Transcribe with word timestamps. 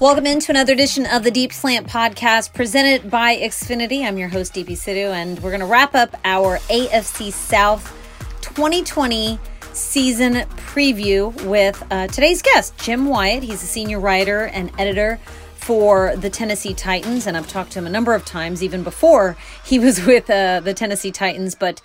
Welcome 0.00 0.26
into 0.26 0.50
another 0.50 0.72
edition 0.72 1.06
of 1.06 1.22
the 1.22 1.30
Deep 1.30 1.52
Slant 1.52 1.86
podcast 1.86 2.52
presented 2.52 3.08
by 3.08 3.36
Xfinity. 3.36 4.04
I'm 4.04 4.18
your 4.18 4.28
host, 4.28 4.52
DP 4.52 4.70
Sidhu, 4.70 5.12
and 5.12 5.38
we're 5.38 5.50
going 5.50 5.60
to 5.60 5.66
wrap 5.66 5.94
up 5.94 6.16
our 6.24 6.58
AFC 6.68 7.32
South 7.32 7.92
2020 8.40 9.38
season 9.72 10.34
preview 10.56 11.32
with 11.44 11.80
uh, 11.92 12.08
today's 12.08 12.42
guest, 12.42 12.76
Jim 12.76 13.06
Wyatt. 13.06 13.44
He's 13.44 13.62
a 13.62 13.66
senior 13.66 14.00
writer 14.00 14.46
and 14.46 14.72
editor 14.80 15.20
for 15.54 16.16
the 16.16 16.28
Tennessee 16.28 16.74
Titans, 16.74 17.28
and 17.28 17.36
I've 17.36 17.48
talked 17.48 17.70
to 17.72 17.78
him 17.78 17.86
a 17.86 17.90
number 17.90 18.14
of 18.14 18.24
times, 18.24 18.64
even 18.64 18.82
before 18.82 19.36
he 19.64 19.78
was 19.78 20.04
with 20.06 20.28
uh, 20.28 20.58
the 20.58 20.74
Tennessee 20.74 21.12
Titans. 21.12 21.54
But 21.54 21.80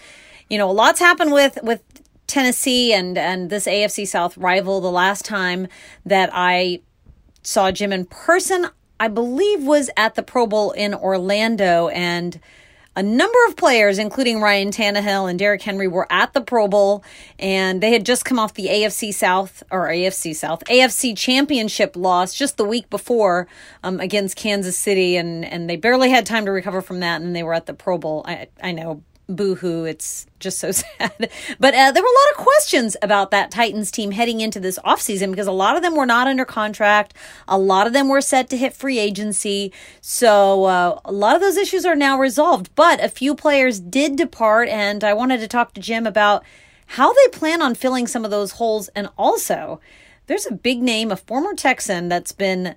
you 0.49 0.57
know, 0.57 0.69
a 0.69 0.73
lot's 0.73 0.99
happened 0.99 1.31
with 1.31 1.59
with 1.61 1.83
Tennessee 2.25 2.91
and 2.91 3.19
and 3.19 3.51
this 3.51 3.67
AFC 3.67 4.07
South 4.07 4.35
rival. 4.35 4.81
The 4.81 4.91
last 4.91 5.25
time 5.25 5.67
that 6.05 6.31
I 6.33 6.81
saw 7.41 7.71
Jim 7.71 7.91
in 7.91 8.05
person, 8.05 8.67
I 8.99 9.07
believe 9.07 9.63
was 9.63 9.89
at 9.95 10.15
the 10.15 10.23
Pro 10.23 10.45
Bowl 10.45 10.71
in 10.71 10.93
Orlando 10.93 11.87
and 11.89 12.39
a 12.95 13.03
number 13.03 13.37
of 13.47 13.55
players, 13.55 13.97
including 13.97 14.41
Ryan 14.41 14.71
Tannehill 14.71 15.29
and 15.29 15.39
Derrick 15.39 15.61
Henry, 15.61 15.87
were 15.87 16.05
at 16.11 16.33
the 16.33 16.41
Pro 16.41 16.67
Bowl, 16.67 17.01
and 17.37 17.81
they 17.81 17.93
had 17.93 18.05
just 18.05 18.25
come 18.25 18.37
off 18.37 18.55
the 18.55 18.67
AFC 18.67 19.13
South 19.13 19.63
or 19.71 19.87
AFC 19.87 20.35
South 20.35 20.63
AFC 20.65 21.15
Championship 21.17 21.95
loss 21.95 22.33
just 22.33 22.57
the 22.57 22.65
week 22.65 22.89
before 22.89 23.47
um, 23.83 24.01
against 24.01 24.35
Kansas 24.35 24.77
City, 24.77 25.15
and 25.15 25.45
and 25.45 25.69
they 25.69 25.77
barely 25.77 26.09
had 26.09 26.25
time 26.25 26.45
to 26.45 26.51
recover 26.51 26.81
from 26.81 26.99
that, 26.99 27.21
and 27.21 27.33
they 27.33 27.43
were 27.43 27.53
at 27.53 27.67
the 27.67 27.73
Pro 27.73 27.97
Bowl. 27.97 28.25
I 28.27 28.47
I 28.61 28.73
know 28.73 29.01
boohoo. 29.29 29.85
It's 29.85 30.25
just 30.39 30.59
so 30.59 30.71
sad. 30.71 31.29
But 31.59 31.73
uh, 31.73 31.91
there 31.91 32.03
were 32.03 32.09
a 32.09 32.19
lot 32.19 32.37
of 32.37 32.43
questions 32.43 32.97
about 33.01 33.31
that 33.31 33.51
Titans 33.51 33.91
team 33.91 34.11
heading 34.11 34.41
into 34.41 34.59
this 34.59 34.79
offseason 34.79 35.31
because 35.31 35.47
a 35.47 35.51
lot 35.51 35.75
of 35.75 35.81
them 35.81 35.95
were 35.95 36.05
not 36.05 36.27
under 36.27 36.45
contract. 36.45 37.13
A 37.47 37.57
lot 37.57 37.87
of 37.87 37.93
them 37.93 38.09
were 38.09 38.21
set 38.21 38.49
to 38.49 38.57
hit 38.57 38.73
free 38.73 38.99
agency. 38.99 39.71
So 40.01 40.65
uh, 40.65 40.99
a 41.05 41.11
lot 41.11 41.35
of 41.35 41.41
those 41.41 41.57
issues 41.57 41.85
are 41.85 41.95
now 41.95 42.17
resolved. 42.19 42.73
But 42.75 43.03
a 43.03 43.09
few 43.09 43.35
players 43.35 43.79
did 43.79 44.15
depart, 44.15 44.67
and 44.69 45.03
I 45.03 45.13
wanted 45.13 45.39
to 45.39 45.47
talk 45.47 45.73
to 45.73 45.81
Jim 45.81 46.05
about 46.05 46.43
how 46.93 47.13
they 47.13 47.27
plan 47.31 47.61
on 47.61 47.75
filling 47.75 48.07
some 48.07 48.25
of 48.25 48.31
those 48.31 48.53
holes. 48.53 48.89
And 48.89 49.09
also, 49.17 49.79
there's 50.25 50.47
a 50.47 50.53
big 50.53 50.81
name, 50.81 51.11
a 51.11 51.15
former 51.15 51.53
Texan 51.53 52.09
that's 52.09 52.31
been 52.31 52.75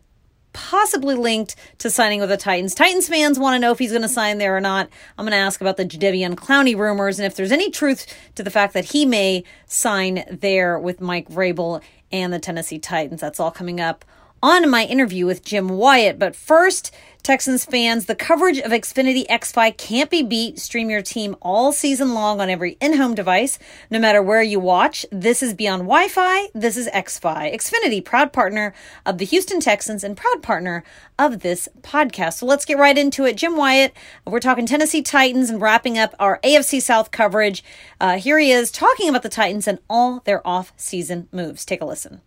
possibly 0.52 1.14
linked 1.14 1.56
to 1.78 1.90
signing 1.90 2.20
with 2.20 2.28
the 2.28 2.36
Titans. 2.36 2.74
Titans 2.74 3.08
fans 3.08 3.38
want 3.38 3.54
to 3.54 3.58
know 3.58 3.72
if 3.72 3.78
he's 3.78 3.90
going 3.90 4.02
to 4.02 4.08
sign 4.08 4.38
there 4.38 4.56
or 4.56 4.60
not. 4.60 4.88
I'm 5.16 5.24
going 5.24 5.32
to 5.32 5.36
ask 5.36 5.60
about 5.60 5.76
the 5.76 5.84
Jadeveon 5.84 6.34
Clowney 6.34 6.76
rumors 6.76 7.18
and 7.18 7.26
if 7.26 7.36
there's 7.36 7.52
any 7.52 7.70
truth 7.70 8.06
to 8.34 8.42
the 8.42 8.50
fact 8.50 8.74
that 8.74 8.86
he 8.86 9.06
may 9.06 9.44
sign 9.66 10.24
there 10.30 10.78
with 10.78 11.00
Mike 11.00 11.28
Vrabel 11.28 11.82
and 12.10 12.32
the 12.32 12.38
Tennessee 12.38 12.78
Titans. 12.78 13.20
That's 13.20 13.40
all 13.40 13.50
coming 13.50 13.80
up 13.80 14.04
on 14.42 14.68
my 14.68 14.84
interview 14.84 15.24
with 15.24 15.44
Jim 15.44 15.68
Wyatt. 15.68 16.18
But 16.18 16.34
first, 16.34 16.92
Texans 17.22 17.64
fans, 17.64 18.06
the 18.06 18.16
coverage 18.16 18.58
of 18.58 18.72
Xfinity 18.72 19.24
XFi 19.28 19.76
can't 19.76 20.10
be 20.10 20.24
beat. 20.24 20.58
Stream 20.58 20.90
your 20.90 21.02
team 21.02 21.36
all 21.40 21.70
season 21.70 22.14
long 22.14 22.40
on 22.40 22.50
every 22.50 22.76
in-home 22.80 23.14
device, 23.14 23.60
no 23.90 24.00
matter 24.00 24.20
where 24.20 24.42
you 24.42 24.58
watch. 24.58 25.06
This 25.12 25.40
is 25.40 25.54
beyond 25.54 25.82
Wi-Fi. 25.82 26.48
This 26.52 26.76
is 26.76 26.88
XFi. 26.88 27.54
Xfinity, 27.54 28.04
proud 28.04 28.32
partner 28.32 28.74
of 29.06 29.18
the 29.18 29.24
Houston 29.24 29.60
Texans 29.60 30.02
and 30.02 30.16
proud 30.16 30.42
partner 30.42 30.82
of 31.16 31.40
this 31.40 31.68
podcast. 31.82 32.38
So 32.38 32.46
let's 32.46 32.64
get 32.64 32.78
right 32.78 32.98
into 32.98 33.24
it. 33.24 33.36
Jim 33.36 33.56
Wyatt, 33.56 33.92
we're 34.26 34.40
talking 34.40 34.66
Tennessee 34.66 35.02
Titans 35.02 35.48
and 35.48 35.62
wrapping 35.62 35.96
up 35.96 36.16
our 36.18 36.40
AFC 36.42 36.82
South 36.82 37.12
coverage. 37.12 37.62
Uh, 38.00 38.18
here 38.18 38.40
he 38.40 38.50
is 38.50 38.72
talking 38.72 39.08
about 39.08 39.22
the 39.22 39.28
Titans 39.28 39.68
and 39.68 39.78
all 39.88 40.18
their 40.24 40.44
off-season 40.44 41.28
moves. 41.30 41.64
Take 41.64 41.80
a 41.80 41.86
listen. 41.86 42.20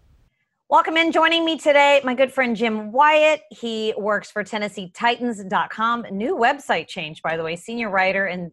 Welcome 0.67 0.97
in. 0.97 1.11
Joining 1.11 1.45
me 1.45 1.59
today, 1.59 2.01
my 2.03 2.15
good 2.15 2.31
friend 2.31 2.55
Jim 2.55 2.91
Wyatt. 2.91 3.41
He 3.51 3.93
works 3.99 4.31
for 4.31 4.43
TennesseeTitans.com. 4.43 6.07
New 6.09 6.35
website 6.35 6.87
change, 6.87 7.21
by 7.21 7.37
the 7.37 7.43
way, 7.43 7.55
senior 7.55 7.91
writer 7.91 8.25
and 8.25 8.51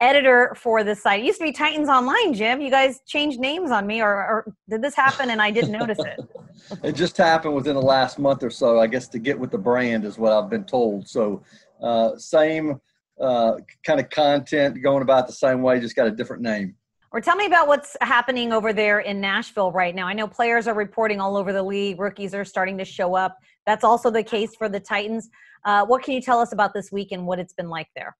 editor 0.00 0.56
for 0.56 0.82
the 0.82 0.96
site. 0.96 1.20
It 1.20 1.26
used 1.26 1.38
to 1.38 1.44
be 1.44 1.52
Titans 1.52 1.88
Online, 1.88 2.34
Jim. 2.34 2.60
You 2.60 2.68
guys 2.68 2.98
changed 3.06 3.38
names 3.38 3.70
on 3.70 3.86
me, 3.86 4.02
or, 4.02 4.08
or 4.12 4.54
did 4.68 4.82
this 4.82 4.96
happen 4.96 5.30
and 5.30 5.40
I 5.40 5.52
didn't 5.52 5.70
notice 5.70 6.00
it? 6.00 6.18
it 6.82 6.92
just 6.96 7.16
happened 7.16 7.54
within 7.54 7.76
the 7.76 7.82
last 7.82 8.18
month 8.18 8.42
or 8.42 8.50
so, 8.50 8.80
I 8.80 8.88
guess, 8.88 9.06
to 9.10 9.20
get 9.20 9.38
with 9.38 9.52
the 9.52 9.58
brand, 9.58 10.04
is 10.04 10.18
what 10.18 10.32
I've 10.32 10.50
been 10.50 10.64
told. 10.64 11.06
So, 11.06 11.44
uh, 11.80 12.16
same 12.16 12.80
uh, 13.20 13.58
kind 13.86 14.00
of 14.00 14.10
content 14.10 14.82
going 14.82 15.02
about 15.02 15.28
the 15.28 15.32
same 15.32 15.62
way, 15.62 15.78
just 15.78 15.94
got 15.94 16.08
a 16.08 16.10
different 16.10 16.42
name. 16.42 16.74
Or 17.12 17.20
tell 17.20 17.36
me 17.36 17.44
about 17.44 17.68
what's 17.68 17.94
happening 18.00 18.54
over 18.54 18.72
there 18.72 19.00
in 19.00 19.20
Nashville 19.20 19.70
right 19.70 19.94
now. 19.94 20.06
I 20.06 20.14
know 20.14 20.26
players 20.26 20.66
are 20.66 20.74
reporting 20.74 21.20
all 21.20 21.36
over 21.36 21.52
the 21.52 21.62
league. 21.62 22.00
Rookies 22.00 22.34
are 22.34 22.44
starting 22.44 22.78
to 22.78 22.86
show 22.86 23.14
up. 23.14 23.36
That's 23.66 23.84
also 23.84 24.10
the 24.10 24.22
case 24.22 24.56
for 24.56 24.68
the 24.68 24.80
Titans. 24.80 25.28
Uh, 25.64 25.84
what 25.84 26.02
can 26.02 26.14
you 26.14 26.22
tell 26.22 26.40
us 26.40 26.52
about 26.52 26.72
this 26.72 26.90
week 26.90 27.12
and 27.12 27.26
what 27.26 27.38
it's 27.38 27.52
been 27.52 27.68
like 27.68 27.88
there? 27.94 28.16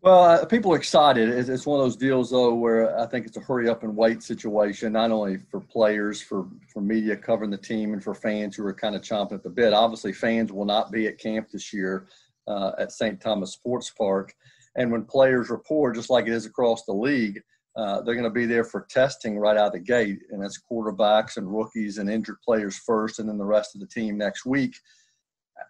Well, 0.00 0.22
uh, 0.22 0.44
people 0.46 0.72
are 0.72 0.76
excited. 0.76 1.28
It's, 1.28 1.48
it's, 1.48 1.66
one 1.66 1.80
of 1.80 1.84
those 1.84 1.96
deals, 1.96 2.30
though, 2.30 2.54
where 2.54 2.98
I 2.98 3.06
think 3.06 3.26
it's 3.26 3.36
a 3.36 3.40
hurry 3.40 3.68
up 3.68 3.82
and 3.82 3.96
wait 3.96 4.22
situation, 4.22 4.92
not 4.92 5.10
only 5.10 5.38
for 5.50 5.60
players, 5.60 6.22
for, 6.22 6.46
for 6.72 6.80
media 6.80 7.16
covering 7.16 7.50
the 7.50 7.58
team, 7.58 7.92
and 7.92 8.02
for 8.02 8.14
fans 8.14 8.56
who 8.56 8.64
are 8.64 8.72
kind 8.72 8.94
of 8.94 9.02
chomping 9.02 9.32
at 9.32 9.42
the 9.42 9.50
bit. 9.50 9.72
Obviously, 9.72 10.12
fans 10.12 10.52
will 10.52 10.64
not 10.64 10.92
be 10.92 11.08
at 11.08 11.18
camp 11.18 11.48
this 11.52 11.72
year 11.72 12.06
uh, 12.46 12.72
at 12.78 12.92
St. 12.92 13.20
Thomas 13.20 13.52
Sports 13.52 13.90
Park. 13.90 14.34
And 14.76 14.92
when 14.92 15.04
players 15.04 15.50
report, 15.50 15.96
just 15.96 16.10
like 16.10 16.26
it 16.26 16.32
is 16.32 16.46
across 16.46 16.84
the 16.84 16.92
league, 16.92 17.42
uh, 17.78 18.00
they're 18.00 18.16
going 18.16 18.24
to 18.24 18.30
be 18.30 18.44
there 18.44 18.64
for 18.64 18.86
testing 18.90 19.38
right 19.38 19.56
out 19.56 19.68
of 19.68 19.72
the 19.72 19.78
gate, 19.78 20.18
and 20.32 20.42
that's 20.42 20.60
quarterbacks 20.68 21.36
and 21.36 21.46
rookies 21.46 21.98
and 21.98 22.10
injured 22.10 22.40
players 22.44 22.76
first, 22.76 23.20
and 23.20 23.28
then 23.28 23.38
the 23.38 23.44
rest 23.44 23.76
of 23.76 23.80
the 23.80 23.86
team 23.86 24.18
next 24.18 24.44
week. 24.44 24.74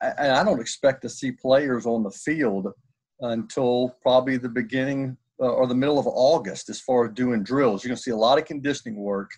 And 0.00 0.32
I 0.32 0.42
don't 0.42 0.60
expect 0.60 1.02
to 1.02 1.10
see 1.10 1.32
players 1.32 1.84
on 1.84 2.02
the 2.02 2.10
field 2.10 2.68
until 3.20 3.94
probably 4.00 4.38
the 4.38 4.48
beginning 4.48 5.18
uh, 5.38 5.48
or 5.48 5.66
the 5.66 5.74
middle 5.74 5.98
of 5.98 6.06
August 6.06 6.70
as 6.70 6.80
far 6.80 7.04
as 7.04 7.12
doing 7.12 7.42
drills. 7.42 7.84
You're 7.84 7.90
going 7.90 7.96
to 7.96 8.02
see 8.02 8.10
a 8.10 8.16
lot 8.16 8.38
of 8.38 8.46
conditioning 8.46 8.96
work, 8.96 9.30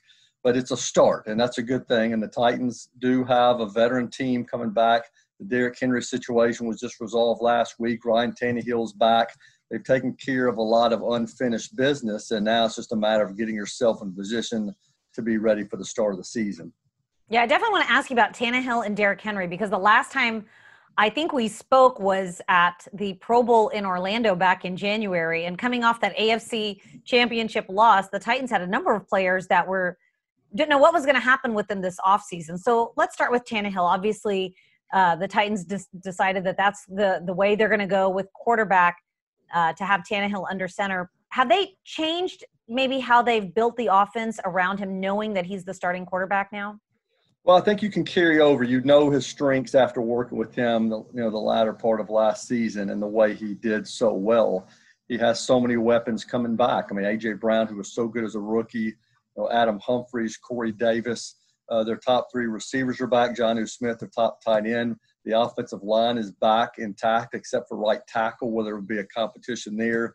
but 0.45 0.57
it's 0.57 0.71
a 0.71 0.77
start, 0.77 1.27
and 1.27 1.41
that's 1.41 1.59
a 1.59 1.65
good 1.65 1.89
thing. 1.89 2.13
And 2.13 2.23
the 2.23 2.29
Titans 2.29 2.89
do 3.01 3.25
have 3.25 3.59
a 3.59 3.67
veteran 3.67 4.09
team 4.11 4.45
coming 4.45 4.71
back. 4.71 5.07
The 5.41 5.47
Derrick 5.47 5.77
Henry 5.81 6.03
situation 6.03 6.69
was 6.69 6.79
just 6.79 7.01
resolved 7.01 7.43
last 7.43 7.81
week. 7.81 8.05
Ryan 8.05 8.33
Tannehill's 8.33 8.93
back 8.93 9.31
they've 9.71 9.85
taken 9.85 10.15
care 10.15 10.47
of 10.47 10.59
a 10.59 10.63
lot 10.63 10.93
of 10.93 11.03
unfinished 11.03 11.77
business, 11.77 12.31
and 12.31 12.45
now 12.45 12.65
it's 12.67 12.77
just 12.77 12.93
a 12.93 12.97
matter 12.97 13.25
of 13.25 13.37
getting 13.37 13.55
yourself 13.55 14.03
in 14.03 14.13
position 14.13 14.75
to 15.15 15.23
be 15.23 15.39
ready 15.39 15.65
for 15.65 15.77
the 15.77 15.85
start 15.85 16.13
of 16.13 16.19
the 16.19 16.25
season. 16.25 16.73
Yeah, 17.29 17.43
I 17.43 17.47
definitely 17.47 17.73
want 17.73 17.87
to 17.87 17.93
ask 17.93 18.11
you 18.11 18.15
about 18.15 18.35
Tannehill 18.35 18.85
and 18.85 18.97
Derrick 18.97 19.21
Henry 19.21 19.47
because 19.47 19.71
the 19.71 19.79
last 19.79 20.13
time 20.13 20.47
I 20.99 21.09
think 21.09 21.33
we 21.33 21.49
spoke 21.49 22.01
was 22.01 22.43
at 22.49 22.87
the 22.93 23.15
Pro 23.15 23.43
Bowl 23.43 23.69
in 23.69 23.87
Orlando 23.87 24.35
back 24.35 24.65
in 24.65 24.77
January. 24.77 25.45
And 25.45 25.57
coming 25.57 25.85
off 25.85 26.01
that 26.01 26.17
AFC 26.17 26.81
championship 27.05 27.67
loss, 27.69 28.09
the 28.09 28.19
Titans 28.19 28.51
had 28.51 28.61
a 28.63 28.67
number 28.67 28.95
of 28.95 29.07
players 29.09 29.47
that 29.47 29.67
were 29.67 29.97
didn't 30.53 30.71
know 30.71 30.79
what 30.79 30.93
was 30.93 31.05
going 31.05 31.15
to 31.15 31.21
happen 31.21 31.55
with 31.55 31.69
them 31.69 31.81
this 31.81 31.97
offseason. 32.05 32.59
So 32.59 32.93
let's 32.97 33.15
start 33.15 33.31
with 33.31 33.45
Tannehill. 33.45 33.77
Obviously, 33.79 34.57
uh, 34.93 35.15
the 35.15 35.29
Titans 35.29 35.65
decided 36.03 36.43
that 36.45 36.57
that's 36.57 36.85
the 36.87 37.23
the 37.25 37.33
way 37.33 37.55
they're 37.55 37.69
going 37.69 37.81
to 37.81 37.87
go 37.87 38.11
with 38.11 38.27
quarterback 38.35 38.97
uh, 39.55 39.73
to 39.75 39.85
have 39.85 40.03
Tannehill 40.03 40.45
under 40.51 40.69
center. 40.69 41.11
Have 41.31 41.49
they 41.49 41.75
changed 41.85 42.45
maybe 42.69 42.99
how 43.01 43.23
they've 43.23 43.53
built 43.55 43.77
the 43.77 43.89
offense 43.91 44.39
around 44.45 44.79
him, 44.79 45.01
knowing 45.01 45.33
that 45.35 45.47
he's 45.47 45.65
the 45.65 45.75
starting 45.75 46.07
quarterback 46.07 46.51
now? 46.53 46.79
Well, 47.45 47.57
I 47.57 47.63
think 47.63 47.83
you 47.83 47.91
can 47.91 48.05
carry 48.05 48.41
over. 48.41 48.65
You 48.65 48.83
know 48.83 49.11
his 49.11 49.27
strengths 49.27 49.75
after 49.75 50.01
working 50.01 50.37
with 50.37 50.55
him, 50.55 50.89
the, 50.89 50.99
you 50.99 51.21
know, 51.21 51.31
the 51.31 51.39
latter 51.39 51.73
part 51.73 52.01
of 52.01 52.11
last 52.11 52.47
season 52.47 52.91
and 52.91 53.01
the 53.01 53.07
way 53.07 53.35
he 53.35 53.55
did 53.55 53.89
so 53.89 54.13
well. 54.13 54.69
He 55.09 55.17
has 55.19 55.41
so 55.41 55.59
many 55.59 55.77
weapons 55.77 56.25
coming 56.25 56.55
back. 56.55 56.89
I 56.91 56.95
mean, 56.95 57.07
A.J. 57.07 57.35
Brown, 57.35 57.67
who 57.67 57.77
was 57.77 57.93
so 57.93 58.07
good 58.07 58.25
as 58.25 58.35
a 58.35 58.41
rookie, 58.41 58.79
you 58.79 58.95
know, 59.37 59.51
Adam 59.51 59.81
Humphries, 59.81 60.37
Corey 60.37 60.71
Davis, 60.71 61.37
uh, 61.71 61.83
their 61.83 61.97
top 61.97 62.29
three 62.31 62.47
receivers 62.47 63.01
are 63.01 63.07
back. 63.07 63.37
Jonnu 63.37 63.69
Smith, 63.69 64.01
their 64.01 64.09
top 64.09 64.45
tight 64.45 64.67
end. 64.67 64.97
The 65.25 65.39
offensive 65.39 65.83
line 65.83 66.19
is 66.19 66.31
back 66.31 66.79
intact, 66.79 67.35
except 67.35 67.69
for 67.69 67.77
right 67.77 68.01
tackle, 68.07 68.51
where 68.51 68.65
there 68.65 68.77
would 68.77 68.89
be 68.89 68.99
a 68.99 69.05
competition 69.05 69.77
there. 69.77 70.15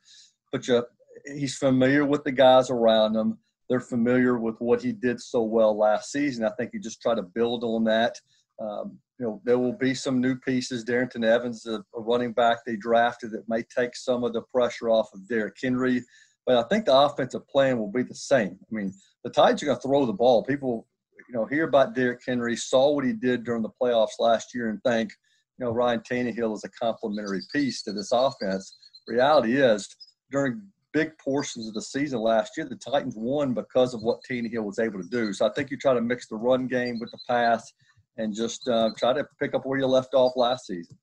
But 0.51 0.67
you, 0.67 0.83
he's 1.25 1.57
familiar 1.57 2.05
with 2.05 2.23
the 2.23 2.31
guys 2.31 2.69
around 2.69 3.15
him. 3.15 3.37
They're 3.69 3.79
familiar 3.79 4.37
with 4.37 4.55
what 4.59 4.81
he 4.81 4.91
did 4.91 5.19
so 5.19 5.41
well 5.43 5.77
last 5.77 6.11
season. 6.11 6.45
I 6.45 6.51
think 6.51 6.71
you 6.73 6.79
just 6.79 7.01
try 7.01 7.15
to 7.15 7.23
build 7.23 7.63
on 7.63 7.83
that. 7.85 8.19
Um, 8.59 8.99
you 9.19 9.25
know, 9.25 9.41
there 9.43 9.59
will 9.59 9.73
be 9.73 9.93
some 9.93 10.21
new 10.21 10.35
pieces. 10.35 10.85
Darrynton 10.85 11.25
Evans, 11.25 11.65
a, 11.65 11.83
a 11.95 12.01
running 12.01 12.33
back 12.33 12.59
they 12.65 12.75
drafted, 12.75 13.31
that 13.31 13.49
may 13.49 13.63
take 13.63 13.95
some 13.95 14.23
of 14.23 14.33
the 14.33 14.41
pressure 14.41 14.89
off 14.89 15.13
of 15.13 15.27
Derrick 15.27 15.55
Henry. 15.61 16.03
But 16.45 16.57
I 16.57 16.67
think 16.67 16.85
the 16.85 16.95
offensive 16.95 17.47
plan 17.47 17.79
will 17.79 17.91
be 17.91 18.03
the 18.03 18.15
same. 18.15 18.59
I 18.61 18.75
mean, 18.75 18.93
the 19.23 19.29
Titans 19.29 19.63
are 19.63 19.67
going 19.67 19.77
to 19.77 19.87
throw 19.87 20.05
the 20.05 20.13
ball. 20.13 20.43
People 20.43 20.87
you 21.27 21.35
know, 21.35 21.45
hear 21.45 21.67
about 21.67 21.95
Derrick 21.95 22.21
Henry, 22.25 22.55
saw 22.55 22.91
what 22.91 23.05
he 23.05 23.13
did 23.13 23.43
during 23.43 23.61
the 23.61 23.69
playoffs 23.81 24.19
last 24.19 24.53
year, 24.53 24.69
and 24.69 24.81
think, 24.83 25.11
you 25.57 25.65
know, 25.65 25.71
Ryan 25.71 26.01
Tannehill 26.01 26.55
is 26.55 26.63
a 26.63 26.69
complementary 26.69 27.41
piece 27.53 27.81
to 27.83 27.93
this 27.93 28.11
offense. 28.11 28.77
Reality 29.07 29.57
is, 29.57 29.87
during 30.31 30.61
big 30.93 31.17
portions 31.17 31.67
of 31.67 31.73
the 31.73 31.81
season 31.81 32.19
last 32.19 32.53
year, 32.57 32.67
the 32.67 32.75
Titans 32.75 33.15
won 33.17 33.53
because 33.53 33.93
of 33.93 34.01
what 34.01 34.19
Tannehill 34.29 34.63
was 34.63 34.79
able 34.79 35.01
to 35.01 35.09
do. 35.09 35.33
So 35.33 35.45
I 35.45 35.51
think 35.53 35.71
you 35.71 35.77
try 35.77 35.93
to 35.93 36.01
mix 36.01 36.27
the 36.27 36.35
run 36.35 36.67
game 36.67 36.99
with 36.99 37.11
the 37.11 37.19
pass, 37.27 37.71
and 38.17 38.33
just 38.33 38.67
uh, 38.67 38.91
try 38.97 39.13
to 39.13 39.25
pick 39.39 39.53
up 39.53 39.65
where 39.65 39.79
you 39.79 39.87
left 39.87 40.13
off 40.13 40.33
last 40.35 40.67
season. 40.67 40.97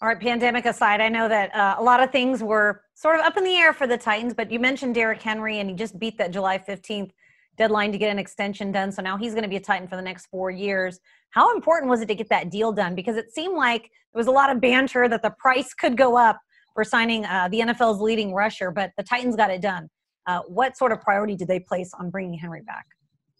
All 0.00 0.08
right, 0.08 0.20
pandemic 0.20 0.64
aside, 0.64 1.00
I 1.00 1.08
know 1.08 1.28
that 1.28 1.52
uh, 1.54 1.74
a 1.78 1.82
lot 1.82 2.00
of 2.00 2.12
things 2.12 2.40
were 2.40 2.82
sort 2.94 3.18
of 3.18 3.22
up 3.22 3.36
in 3.36 3.42
the 3.42 3.56
air 3.56 3.72
for 3.72 3.86
the 3.86 3.98
Titans, 3.98 4.32
but 4.32 4.50
you 4.50 4.60
mentioned 4.60 4.94
Derrick 4.94 5.20
Henry, 5.20 5.58
and 5.58 5.68
he 5.68 5.74
just 5.74 5.98
beat 5.98 6.18
that 6.18 6.30
July 6.30 6.56
15th 6.58 7.10
deadline 7.58 7.92
to 7.92 7.98
get 7.98 8.10
an 8.10 8.18
extension 8.18 8.72
done. 8.72 8.90
So 8.90 9.02
now 9.02 9.18
he's 9.18 9.32
going 9.32 9.42
to 9.42 9.48
be 9.48 9.56
a 9.56 9.60
Titan 9.60 9.88
for 9.88 9.96
the 9.96 10.02
next 10.02 10.26
four 10.26 10.50
years. 10.50 10.98
How 11.30 11.54
important 11.54 11.90
was 11.90 12.00
it 12.00 12.06
to 12.08 12.14
get 12.14 12.28
that 12.30 12.50
deal 12.50 12.72
done? 12.72 12.94
Because 12.94 13.16
it 13.16 13.32
seemed 13.32 13.56
like 13.56 13.82
there 13.82 14.20
was 14.20 14.28
a 14.28 14.32
lot 14.32 14.50
of 14.50 14.60
banter 14.60 15.08
that 15.08 15.22
the 15.22 15.34
price 15.38 15.74
could 15.74 15.96
go 15.96 16.16
up 16.16 16.38
for 16.74 16.84
signing 16.84 17.26
uh, 17.26 17.48
the 17.50 17.60
NFL's 17.60 18.00
leading 18.00 18.32
rusher, 18.32 18.70
but 18.70 18.92
the 18.96 19.02
Titans 19.02 19.36
got 19.36 19.50
it 19.50 19.60
done. 19.60 19.90
Uh, 20.26 20.40
what 20.46 20.76
sort 20.76 20.92
of 20.92 21.00
priority 21.00 21.34
did 21.34 21.48
they 21.48 21.58
place 21.58 21.90
on 21.98 22.08
bringing 22.10 22.38
Henry 22.38 22.62
back? 22.62 22.86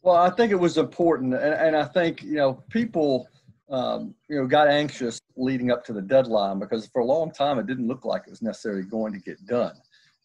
Well, 0.02 0.16
I 0.16 0.30
think 0.30 0.52
it 0.52 0.56
was 0.56 0.78
important, 0.78 1.34
and, 1.34 1.54
and 1.54 1.76
I 1.76 1.84
think 1.84 2.22
you 2.22 2.36
know 2.36 2.64
people 2.70 3.28
um, 3.70 4.14
you 4.28 4.40
know 4.40 4.46
got 4.46 4.68
anxious 4.68 5.20
leading 5.36 5.70
up 5.70 5.84
to 5.84 5.92
the 5.92 6.02
deadline 6.02 6.58
because 6.58 6.86
for 6.88 7.00
a 7.02 7.04
long 7.04 7.30
time 7.30 7.58
it 7.58 7.66
didn't 7.66 7.86
look 7.86 8.04
like 8.04 8.22
it 8.26 8.30
was 8.30 8.42
necessarily 8.42 8.82
going 8.82 9.12
to 9.12 9.18
get 9.18 9.44
done, 9.46 9.74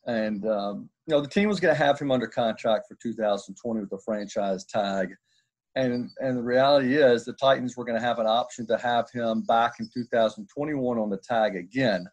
and 0.07 0.45
um, 0.47 0.89
you 1.07 1.15
know 1.15 1.21
the 1.21 1.27
team 1.27 1.49
was 1.49 1.59
going 1.59 1.73
to 1.73 1.83
have 1.83 1.99
him 1.99 2.11
under 2.11 2.27
contract 2.27 2.87
for 2.87 2.97
2020 3.01 3.79
with 3.81 3.91
a 3.91 3.99
franchise 3.99 4.65
tag, 4.65 5.09
and 5.75 6.09
and 6.19 6.37
the 6.37 6.43
reality 6.43 6.95
is 6.95 7.25
the 7.25 7.33
Titans 7.33 7.75
were 7.75 7.85
going 7.85 7.99
to 7.99 8.05
have 8.05 8.19
an 8.19 8.27
option 8.27 8.67
to 8.67 8.77
have 8.77 9.09
him 9.11 9.41
back 9.43 9.73
in 9.79 9.89
2021 9.93 10.97
on 10.97 11.09
the 11.09 11.17
tag 11.17 11.55
again. 11.55 12.05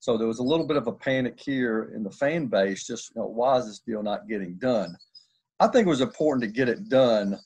So 0.00 0.18
there 0.18 0.26
was 0.26 0.40
a 0.40 0.44
little 0.44 0.66
bit 0.66 0.76
of 0.76 0.88
a 0.88 0.92
panic 0.92 1.38
here 1.38 1.92
in 1.94 2.02
the 2.02 2.10
fan 2.10 2.46
base. 2.46 2.84
Just 2.86 3.12
you 3.14 3.20
know, 3.20 3.28
why 3.28 3.58
is 3.58 3.66
this 3.66 3.80
deal 3.80 4.02
not 4.02 4.28
getting 4.28 4.56
done? 4.56 4.96
I 5.60 5.68
think 5.68 5.86
it 5.86 5.90
was 5.90 6.00
important 6.00 6.42
to 6.42 6.50
get 6.50 6.68
it 6.68 6.88
done, 6.88 7.38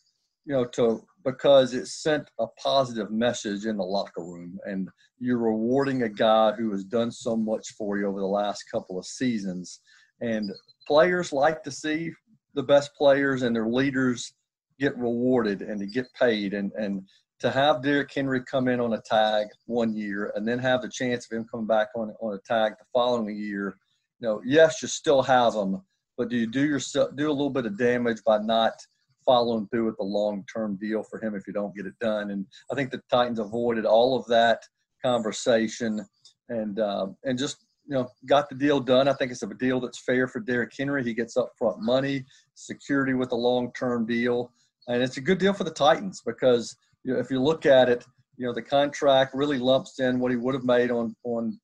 you 0.47 0.55
know, 0.55 0.65
to 0.65 1.05
because 1.23 1.75
it 1.75 1.87
sent 1.89 2.31
a 2.39 2.47
positive 2.63 3.11
message 3.11 3.67
in 3.67 3.77
the 3.77 3.83
locker 3.83 4.23
room, 4.23 4.59
and 4.65 4.89
you're 5.19 5.37
rewarding 5.37 6.05
a 6.05 6.09
guy 6.09 6.53
who 6.53 6.71
has 6.71 6.85
done 6.85 7.11
so 7.11 7.37
much 7.37 7.75
for 7.77 7.99
you 7.99 8.07
over 8.07 8.21
the 8.21 8.27
last 8.27 8.65
couple 8.73 8.99
of 8.99 9.05
seasons. 9.05 9.81
And 10.21 10.51
players 10.87 11.33
like 11.33 11.63
to 11.65 11.71
see 11.71 12.13
the 12.55 12.63
best 12.63 12.95
players 12.95 13.43
and 13.43 13.55
their 13.55 13.69
leaders 13.69 14.33
get 14.79 14.97
rewarded 14.97 15.63
and 15.63 15.81
to 15.81 15.87
get 15.87 16.07
paid 16.19 16.55
and 16.55 16.73
and 16.73 17.03
to 17.39 17.51
have 17.51 17.83
Derrick 17.83 18.11
Henry 18.15 18.43
come 18.43 18.67
in 18.67 18.81
on 18.81 18.95
a 18.95 19.03
tag 19.03 19.49
one 19.67 19.95
year 19.95 20.33
and 20.35 20.49
then 20.49 20.59
have 20.59 20.81
the 20.81 20.89
chance 20.89 21.27
of 21.31 21.37
him 21.37 21.45
coming 21.51 21.67
back 21.67 21.89
on 21.95 22.15
on 22.21 22.35
a 22.35 22.39
tag 22.47 22.73
the 22.79 22.85
following 22.93 23.37
year, 23.37 23.77
you 24.21 24.29
know, 24.29 24.41
yes, 24.45 24.81
you 24.81 24.89
still 24.89 25.23
have 25.23 25.55
him, 25.55 25.83
but 26.17 26.31
do 26.31 26.37
you 26.37 26.47
do 26.47 26.65
yourself 26.65 27.11
do 27.17 27.29
a 27.29 27.33
little 27.33 27.51
bit 27.51 27.67
of 27.67 27.79
damage 27.79 28.23
by 28.25 28.39
not 28.39 28.73
following 29.27 29.67
through 29.69 29.87
with 29.87 29.97
the 29.99 30.05
long 30.05 30.45
term 30.53 30.77
deal 30.77 31.03
for 31.03 31.21
him 31.21 31.35
if 31.35 31.47
you 31.47 31.53
don't 31.53 31.75
get 31.75 31.87
it 31.87 31.99
done? 32.01 32.31
And 32.31 32.47
I 32.73 32.75
think 32.75 32.91
the 32.91 33.03
Titans 33.11 33.39
avoided 33.39 33.85
all 33.85 34.17
of 34.19 34.27
that 34.29 34.63
conversation 35.05 36.07
and 36.49 36.79
uh, 36.79 37.09
and 37.25 37.39
just 37.39 37.66
you 37.87 37.95
know 37.95 38.09
got 38.27 38.49
the 38.49 38.55
deal 38.55 38.81
done. 38.81 39.09
I 39.09 39.13
think 39.15 39.31
it's 39.31 39.43
a 39.43 39.47
deal 39.47 39.81
that's 39.81 39.99
fair 39.99 40.27
for 40.27 40.41
Derrick 40.41 40.73
Henry. 40.77 41.05
He 41.05 41.15
gets 41.15 41.37
upfront 41.37 41.81
money, 41.81 42.25
security 42.55 43.15
with 43.15 43.33
a 43.33 43.37
long 43.37 43.73
term 43.73 44.07
deal, 44.07 44.53
and 44.89 45.03
it's 45.03 45.17
a 45.17 45.21
good 45.21 45.39
deal 45.39 45.53
for 45.53 45.65
the 45.65 45.71
Titans 45.71 46.23
because 46.25 46.77
you 47.05 47.15
know, 47.15 47.21
if 47.21 47.31
you 47.31 47.41
look 47.41 47.67
at 47.67 47.89
it, 47.89 48.05
you 48.37 48.47
know 48.47 48.53
the 48.53 48.63
contract 48.63 49.35
really 49.35 49.59
lumps 49.59 50.01
in 50.01 50.19
what 50.19 50.31
he 50.31 50.37
would 50.37 50.55
have 50.55 50.65
made 50.65 50.91
on 50.91 51.15
on 51.25 51.59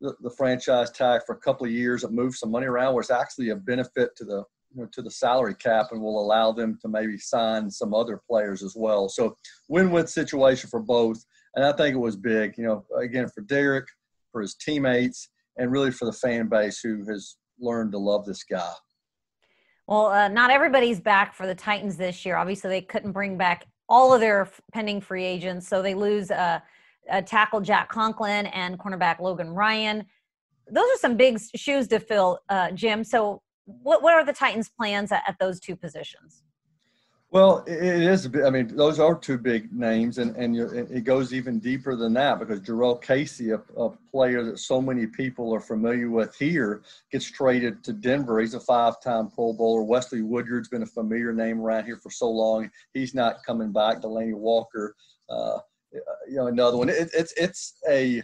the, 0.00 0.14
the 0.20 0.30
franchise 0.30 0.90
tag 0.90 1.22
for 1.26 1.34
a 1.34 1.40
couple 1.40 1.66
of 1.66 1.72
years. 1.72 2.04
It 2.04 2.12
moves 2.12 2.38
some 2.38 2.50
money 2.50 2.66
around, 2.66 2.94
where 2.94 3.00
it's 3.00 3.10
actually 3.10 3.50
a 3.50 3.56
benefit 3.56 4.10
to 4.16 4.24
the 4.24 4.44
you 4.74 4.82
know, 4.82 4.88
to 4.92 5.00
the 5.00 5.10
salary 5.10 5.54
cap, 5.54 5.88
and 5.92 6.02
will 6.02 6.20
allow 6.20 6.52
them 6.52 6.78
to 6.82 6.88
maybe 6.88 7.16
sign 7.16 7.70
some 7.70 7.94
other 7.94 8.20
players 8.28 8.62
as 8.62 8.74
well. 8.76 9.08
So 9.08 9.36
win-win 9.68 10.06
situation 10.06 10.68
for 10.68 10.80
both, 10.80 11.24
and 11.54 11.64
I 11.64 11.72
think 11.72 11.94
it 11.94 11.98
was 11.98 12.16
big. 12.16 12.58
You 12.58 12.64
know, 12.64 12.84
again 13.00 13.28
for 13.34 13.40
Derrick, 13.40 13.86
for 14.32 14.42
his 14.42 14.54
teammates, 14.54 15.30
and 15.56 15.70
really 15.70 15.90
for 15.90 16.04
the 16.04 16.12
fan 16.12 16.48
base 16.48 16.80
who 16.80 17.04
has 17.08 17.36
learned 17.58 17.92
to 17.92 17.98
love 17.98 18.24
this 18.26 18.44
guy. 18.44 18.72
Well, 19.86 20.06
uh, 20.06 20.28
not 20.28 20.50
everybody's 20.50 21.00
back 21.00 21.34
for 21.34 21.46
the 21.46 21.54
Titans 21.54 21.96
this 21.96 22.26
year. 22.26 22.36
Obviously, 22.36 22.70
they 22.70 22.82
couldn't 22.82 23.12
bring 23.12 23.38
back 23.38 23.66
all 23.88 24.12
of 24.12 24.20
their 24.20 24.48
pending 24.72 25.00
free 25.00 25.24
agents, 25.24 25.68
so 25.68 25.80
they 25.80 25.94
lose. 25.94 26.30
Uh, 26.30 26.60
tackle 27.24 27.60
Jack 27.60 27.88
Conklin 27.88 28.46
and 28.46 28.78
cornerback 28.78 29.20
Logan 29.20 29.50
Ryan. 29.50 30.04
Those 30.70 30.84
are 30.84 30.98
some 30.98 31.16
big 31.16 31.38
shoes 31.54 31.86
to 31.88 32.00
fill, 32.00 32.40
uh, 32.48 32.72
Jim. 32.72 33.04
So, 33.04 33.42
what 33.64 34.02
what 34.02 34.14
are 34.14 34.24
the 34.24 34.32
Titans' 34.32 34.68
plans 34.68 35.12
at, 35.12 35.22
at 35.26 35.36
those 35.38 35.60
two 35.60 35.76
positions? 35.76 36.42
Well, 37.30 37.64
it 37.66 37.82
is. 37.82 38.28
I 38.46 38.50
mean, 38.50 38.68
those 38.76 39.00
are 39.00 39.18
two 39.18 39.36
big 39.36 39.72
names, 39.72 40.18
and 40.18 40.36
and 40.36 40.56
it 40.56 41.02
goes 41.02 41.34
even 41.34 41.58
deeper 41.58 41.96
than 41.96 42.12
that 42.14 42.38
because 42.38 42.60
Jurrell 42.60 43.02
Casey, 43.02 43.50
a, 43.50 43.60
a, 43.76 43.90
player 44.10 44.44
that 44.44 44.60
so 44.60 44.80
many 44.80 45.06
people 45.06 45.52
are 45.52 45.60
familiar 45.60 46.08
with 46.08 46.36
here, 46.36 46.82
gets 47.10 47.28
traded 47.28 47.82
to 47.84 47.92
Denver. 47.92 48.40
He's 48.40 48.54
a 48.54 48.60
five-time 48.60 49.28
Pro 49.30 49.52
Bowler. 49.52 49.82
Wesley 49.82 50.22
Woodyard's 50.22 50.68
been 50.68 50.84
a 50.84 50.86
familiar 50.86 51.32
name 51.32 51.60
around 51.60 51.84
here 51.84 51.96
for 51.96 52.10
so 52.10 52.30
long. 52.30 52.70
He's 52.94 53.12
not 53.12 53.44
coming 53.44 53.72
back. 53.72 54.02
Delanie 54.02 54.32
Walker. 54.32 54.94
Uh, 55.28 55.58
you 56.28 56.36
know 56.36 56.46
another 56.46 56.76
one. 56.76 56.88
It, 56.88 57.10
it's 57.12 57.32
it's 57.36 57.74
a 57.90 58.22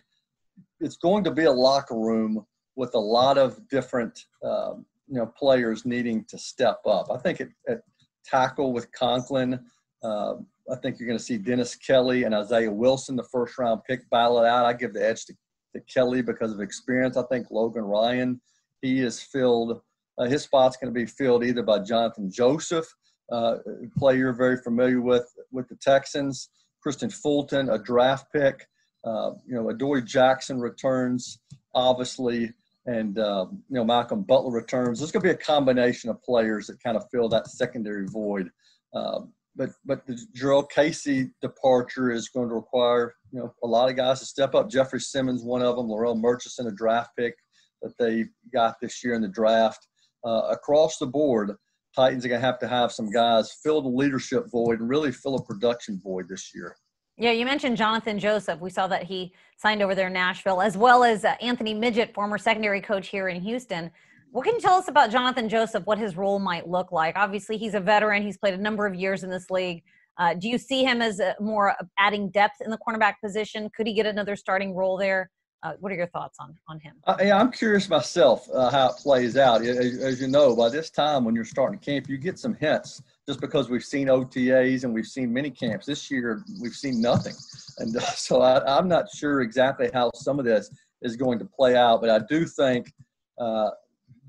it's 0.81 0.97
going 0.97 1.25
to 1.25 1.31
be 1.33 1.45
a 1.45 1.53
locker 1.53 1.97
room 1.97 2.47
with 2.77 2.95
a 2.95 3.01
lot 3.01 3.37
of 3.37 3.69
different 3.69 4.27
um, 4.45 4.87
you 5.09 5.17
know 5.17 5.27
players 5.27 5.85
needing 5.85 6.25
to 6.27 6.39
step 6.39 6.81
up. 6.87 7.09
I 7.11 7.19
think 7.19 7.41
it, 7.41 7.51
at 7.69 7.83
tackle 8.25 8.73
with 8.73 8.91
Conklin, 8.93 9.61
uh, 10.03 10.35
I 10.71 10.77
think 10.77 10.99
you're 10.99 11.09
going 11.09 11.19
to 11.19 11.25
see 11.25 11.39
Dennis 11.39 11.75
Kelly 11.75 12.25
and 12.25 12.35
Isaiah 12.35 12.71
Wilson, 12.71 13.17
the 13.17 13.25
first 13.25 13.59
round 13.59 13.83
pick, 13.89 14.09
battle 14.11 14.43
it 14.43 14.47
out. 14.47 14.65
I 14.65 14.73
give 14.73 14.95
the 14.95 15.07
edge 15.07 15.25
to, 15.27 15.35
to 15.75 15.81
Kelly 15.93 16.23
because 16.23 16.53
of 16.53 16.61
experience. 16.61 17.17
I 17.17 17.25
think 17.25 17.51
Logan 17.51 17.83
Ryan, 17.83 18.41
he 18.81 19.01
is 19.01 19.21
filled. 19.21 19.81
Uh, 20.19 20.25
his 20.25 20.43
spot's 20.43 20.77
going 20.77 20.93
to 20.93 20.99
be 20.99 21.07
filled 21.07 21.45
either 21.45 21.63
by 21.63 21.79
Johnathan 21.79 22.33
Joseph, 22.33 22.87
uh, 23.31 23.57
player 23.97 24.33
very 24.33 24.59
familiar 24.59 25.01
with 25.01 25.27
with 25.51 25.69
the 25.69 25.77
Texans, 25.77 26.51
Kristian 26.85 27.13
Fulton, 27.13 27.71
a 27.71 27.79
draft 27.79 28.27
pick. 28.33 28.67
Uh, 29.05 29.33
you 29.47 29.55
know, 29.55 29.69
Adoree 29.71 30.03
Jackson 30.03 30.61
returns, 30.61 31.39
obviously, 31.75 32.53
and 32.87 33.19
uh, 33.19 33.47
you 33.51 33.77
know 33.77 33.85
Malcolm 33.85 34.23
Butler 34.23 34.53
returns. 34.53 34.99
There's 34.99 35.13
going 35.13 35.23
to 35.23 35.29
be 35.29 35.35
a 35.35 35.37
combination 35.37 36.11
of 36.11 36.23
players 36.23 36.67
that 36.67 36.83
kind 36.83 36.97
of 36.97 37.05
fill 37.11 37.29
that 37.29 37.47
secondary 37.47 38.07
void. 38.07 38.51
Uh, 38.95 39.21
but 39.55 39.71
but 39.85 40.07
the 40.07 40.19
Jurrell 40.37 40.69
Casey 40.69 41.31
departure 41.41 42.11
is 42.11 42.29
going 42.29 42.49
to 42.49 42.55
require 42.55 43.15
you 43.31 43.41
know 43.41 43.55
a 43.63 43.67
lot 43.67 43.91
of 43.91 43.97
guys 43.97 44.21
to 44.21 44.27
step 44.27 44.55
up. 44.55 44.71
Jeffrey 44.71 45.01
Simmons, 45.01 45.43
one 45.43 45.63
of 45.63 45.77
them. 45.77 45.89
Larrell 45.89 46.19
Murchison, 46.19 46.67
a 46.67 46.73
draft 46.73 47.11
pick 47.19 47.35
that 47.83 47.97
they 47.99 48.27
got 48.53 48.77
this 48.81 49.03
year 49.05 49.15
in 49.15 49.23
the 49.23 49.29
draft. 49.29 49.87
Uh, 50.25 50.49
across 50.51 50.99
the 50.99 51.07
board, 51.07 51.53
Titans 51.95 52.25
are 52.25 52.29
going 52.29 52.41
to 52.41 52.47
have 52.47 52.59
to 52.61 52.69
have 52.69 52.93
some 52.93 53.11
guys 53.11 53.53
fill 53.63 53.83
the 53.83 53.89
leadership 53.89 54.45
void 54.51 54.81
and 54.81 54.89
really 54.89 55.13
fill 55.13 55.35
a 55.35 55.45
production 55.45 56.01
void 56.03 56.29
this 56.29 56.53
year. 56.55 56.77
Yeah, 57.19 57.33
you 57.33 57.45
mentioned 57.45 57.77
Johnathan 57.77 58.19
Joseph. 58.19 58.61
We 58.61 58.71
saw 58.71 58.87
that 58.87 59.05
he 59.05 59.35
signed 59.59 59.83
over 59.83 59.95
there 59.95 60.07
in 60.07 60.13
Nashville, 60.15 60.63
as 60.63 60.77
well 60.77 61.05
as 61.05 61.25
uh, 61.25 61.35
Anthony 61.41 61.75
Midget, 61.75 62.15
former 62.15 62.39
secondary 62.39 62.81
coach 62.81 63.09
here 63.09 63.29
in 63.29 63.41
Houston. 63.43 63.91
What 64.31 64.45
can 64.45 64.55
you 64.55 64.61
tell 64.61 64.75
us 64.75 64.89
about 64.89 65.11
Johnathan 65.11 65.49
Joseph, 65.49 65.85
what 65.85 65.99
his 65.99 66.17
role 66.17 66.39
might 66.39 66.67
look 66.67 66.91
like? 66.91 67.17
Obviously, 67.17 67.59
he's 67.59 67.75
a 67.75 67.81
veteran, 67.81 68.23
he's 68.23 68.39
played 68.39 68.55
a 68.55 68.59
number 68.59 68.87
of 68.87 68.95
years 68.95 69.25
in 69.25 69.31
this 69.31 69.51
league. 69.51 69.83
Uh, 70.19 70.35
do 70.35 70.49
you 70.49 70.57
see 70.57 70.85
him 70.85 71.03
as 71.03 71.21
a, 71.21 71.35
more 71.39 71.75
adding 71.99 72.31
depth 72.31 72.63
in 72.63 72.71
the 72.71 72.79
cornerback 72.79 73.15
position? 73.23 73.69
Could 73.77 73.87
he 73.87 73.93
get 73.93 74.07
another 74.07 74.35
starting 74.35 74.75
role 74.75 74.97
there? 74.97 75.31
Uh, 75.63 75.75
what 75.81 75.93
are 75.93 75.95
your 75.95 76.09
thoughts 76.09 76.39
on 76.41 76.55
on 76.69 76.81
him? 76.81 76.95
Uh, 77.07 77.17
yeah, 77.21 77.39
I'm 77.39 77.53
curious 77.53 77.89
myself 77.89 78.49
uh, 78.53 78.71
how 78.71 78.89
it 78.89 78.97
plays 78.97 79.37
out. 79.37 79.63
As, 79.63 79.99
as, 79.99 80.21
you 80.21 80.27
know, 80.27 80.57
by 80.57 80.69
this 80.71 80.91
time 80.91 81.25
when 81.25 81.37
you're 81.37 81.45
starting 81.45 81.79
camp, 81.79 82.09
you 82.09 82.17
get 82.17 82.39
some 82.39 82.55
hints 82.55 83.03
just 83.29 83.41
because 83.41 83.71
we've 83.71 83.85
seen 83.85 84.09
OTAs 84.09 84.85
and 84.85 84.93
we've 84.93 85.07
seen 85.07 85.33
mini 85.33 85.51
camps. 85.51 85.87
This 85.87 86.11
year, 86.11 86.43
we've 86.61 86.75
seen 86.75 87.01
nothing, 87.01 87.35
and 87.79 87.97
uh, 87.97 88.01
so 88.01 88.43
I, 88.43 88.79
am 88.79 88.89
not 88.89 89.07
sure 89.15 89.41
exactly 89.43 89.91
how 89.93 90.11
some 90.15 90.39
of 90.39 90.45
this 90.45 90.71
is 91.03 91.17
going 91.17 91.39
to 91.39 91.45
play 91.45 91.77
out. 91.77 92.01
But 92.01 92.11
I 92.11 92.21
do 92.29 92.47
think 92.47 92.93
uh, 93.39 93.71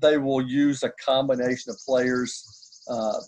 they 0.00 0.18
will 0.18 0.42
use 0.42 0.82
a 0.82 0.90
combination 1.04 1.70
of 1.70 1.78
players 1.86 2.82
uh, 2.88 3.20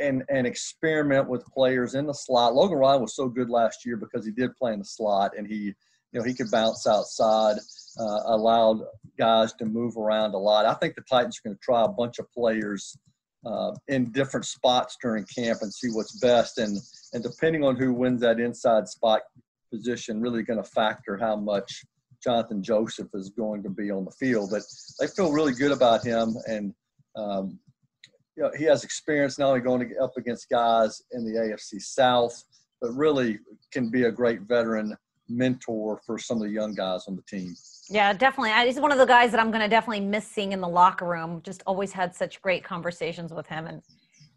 and 0.00 0.24
and 0.30 0.46
experiment 0.46 1.28
with 1.28 1.44
players 1.46 1.94
in 1.94 2.06
the 2.06 2.14
slot. 2.14 2.54
Logan 2.54 2.78
Ryan 2.78 3.02
was 3.02 3.16
so 3.16 3.28
good 3.28 3.50
last 3.50 3.84
year 3.84 3.96
because 3.96 4.24
he 4.24 4.32
did 4.32 4.54
play 4.56 4.72
in 4.72 4.78
the 4.78 4.84
slot 4.84 5.32
and 5.36 5.46
he 5.46 5.74
you 6.12 6.20
know, 6.20 6.24
he 6.24 6.34
could 6.34 6.50
bounce 6.50 6.86
outside, 6.86 7.56
uh, 8.00 8.20
allowed 8.26 8.80
guys 9.18 9.52
to 9.54 9.66
move 9.66 9.96
around 9.96 10.34
a 10.34 10.38
lot. 10.38 10.64
I 10.64 10.74
think 10.74 10.94
the 10.94 11.02
Titans 11.02 11.38
are 11.38 11.48
going 11.48 11.56
to 11.56 11.60
try 11.62 11.84
a 11.84 11.88
bunch 11.88 12.18
of 12.18 12.30
players 12.32 12.96
uh, 13.48 13.72
in 13.88 14.10
different 14.12 14.46
spots 14.46 14.96
during 15.00 15.24
camp 15.24 15.60
and 15.62 15.72
see 15.72 15.88
what's 15.88 16.18
best. 16.20 16.58
And 16.58 16.78
and 17.12 17.22
depending 17.22 17.64
on 17.64 17.76
who 17.76 17.92
wins 17.92 18.20
that 18.20 18.40
inside 18.40 18.88
spot 18.88 19.22
position, 19.72 20.20
really 20.20 20.42
going 20.42 20.62
to 20.62 20.70
factor 20.70 21.16
how 21.16 21.36
much 21.36 21.84
Johnathan 22.26 22.62
Joseph 22.62 23.08
is 23.14 23.30
going 23.30 23.62
to 23.62 23.70
be 23.70 23.90
on 23.90 24.04
the 24.04 24.10
field. 24.12 24.50
But 24.50 24.62
they 25.00 25.06
feel 25.06 25.32
really 25.32 25.52
good 25.52 25.72
about 25.72 26.04
him, 26.04 26.36
and 26.46 26.74
um, 27.16 27.58
you 28.36 28.42
know, 28.42 28.50
he 28.56 28.64
has 28.64 28.84
experience 28.84 29.38
not 29.38 29.48
only 29.48 29.60
going 29.60 29.94
up 30.02 30.12
against 30.16 30.48
guys 30.48 31.02
in 31.12 31.24
the 31.24 31.38
AFC 31.38 31.80
South 31.80 32.44
but 32.80 32.92
really 32.92 33.38
can 33.72 33.90
be 33.90 34.04
a 34.04 34.12
great 34.12 34.42
veteran 34.42 34.96
mentor 35.28 36.00
for 36.04 36.18
some 36.18 36.38
of 36.38 36.44
the 36.44 36.50
young 36.50 36.74
guys 36.74 37.04
on 37.08 37.16
the 37.16 37.22
team. 37.22 37.54
Yeah, 37.88 38.12
definitely. 38.12 38.52
He's 38.66 38.80
one 38.80 38.92
of 38.92 38.98
the 38.98 39.06
guys 39.06 39.30
that 39.30 39.40
I'm 39.40 39.50
going 39.50 39.62
to 39.62 39.68
definitely 39.68 40.04
miss 40.04 40.26
seeing 40.26 40.52
in 40.52 40.60
the 40.60 40.68
locker 40.68 41.06
room. 41.06 41.40
Just 41.42 41.62
always 41.66 41.92
had 41.92 42.14
such 42.14 42.42
great 42.42 42.64
conversations 42.64 43.32
with 43.32 43.46
him, 43.46 43.66
and 43.66 43.82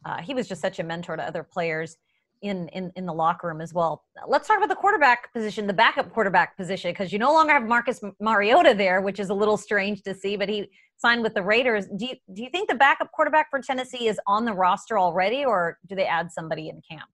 uh, 0.05 0.17
he 0.21 0.33
was 0.33 0.47
just 0.47 0.61
such 0.61 0.79
a 0.79 0.83
mentor 0.83 1.15
to 1.15 1.23
other 1.23 1.43
players 1.43 1.97
in, 2.41 2.67
in 2.69 2.91
in 2.95 3.05
the 3.05 3.13
locker 3.13 3.47
room 3.47 3.61
as 3.61 3.73
well. 3.73 4.03
Let's 4.27 4.47
talk 4.47 4.57
about 4.57 4.69
the 4.69 4.75
quarterback 4.75 5.31
position, 5.33 5.67
the 5.67 5.73
backup 5.73 6.11
quarterback 6.11 6.57
position, 6.57 6.91
because 6.91 7.13
you 7.13 7.19
no 7.19 7.33
longer 7.33 7.53
have 7.53 7.67
Marcus 7.67 8.01
Mariota 8.19 8.73
there, 8.75 9.01
which 9.01 9.19
is 9.19 9.29
a 9.29 9.33
little 9.33 9.57
strange 9.57 10.01
to 10.03 10.15
see. 10.15 10.37
But 10.37 10.49
he 10.49 10.69
signed 10.97 11.23
with 11.23 11.33
the 11.33 11.43
Raiders. 11.43 11.87
Do 11.87 12.05
you 12.05 12.15
do 12.33 12.41
you 12.41 12.49
think 12.49 12.69
the 12.69 12.75
backup 12.75 13.11
quarterback 13.11 13.49
for 13.49 13.61
Tennessee 13.61 14.07
is 14.07 14.19
on 14.27 14.45
the 14.45 14.53
roster 14.53 14.97
already, 14.97 15.45
or 15.45 15.77
do 15.87 15.95
they 15.95 16.05
add 16.05 16.31
somebody 16.31 16.69
in 16.69 16.81
camp? 16.89 17.09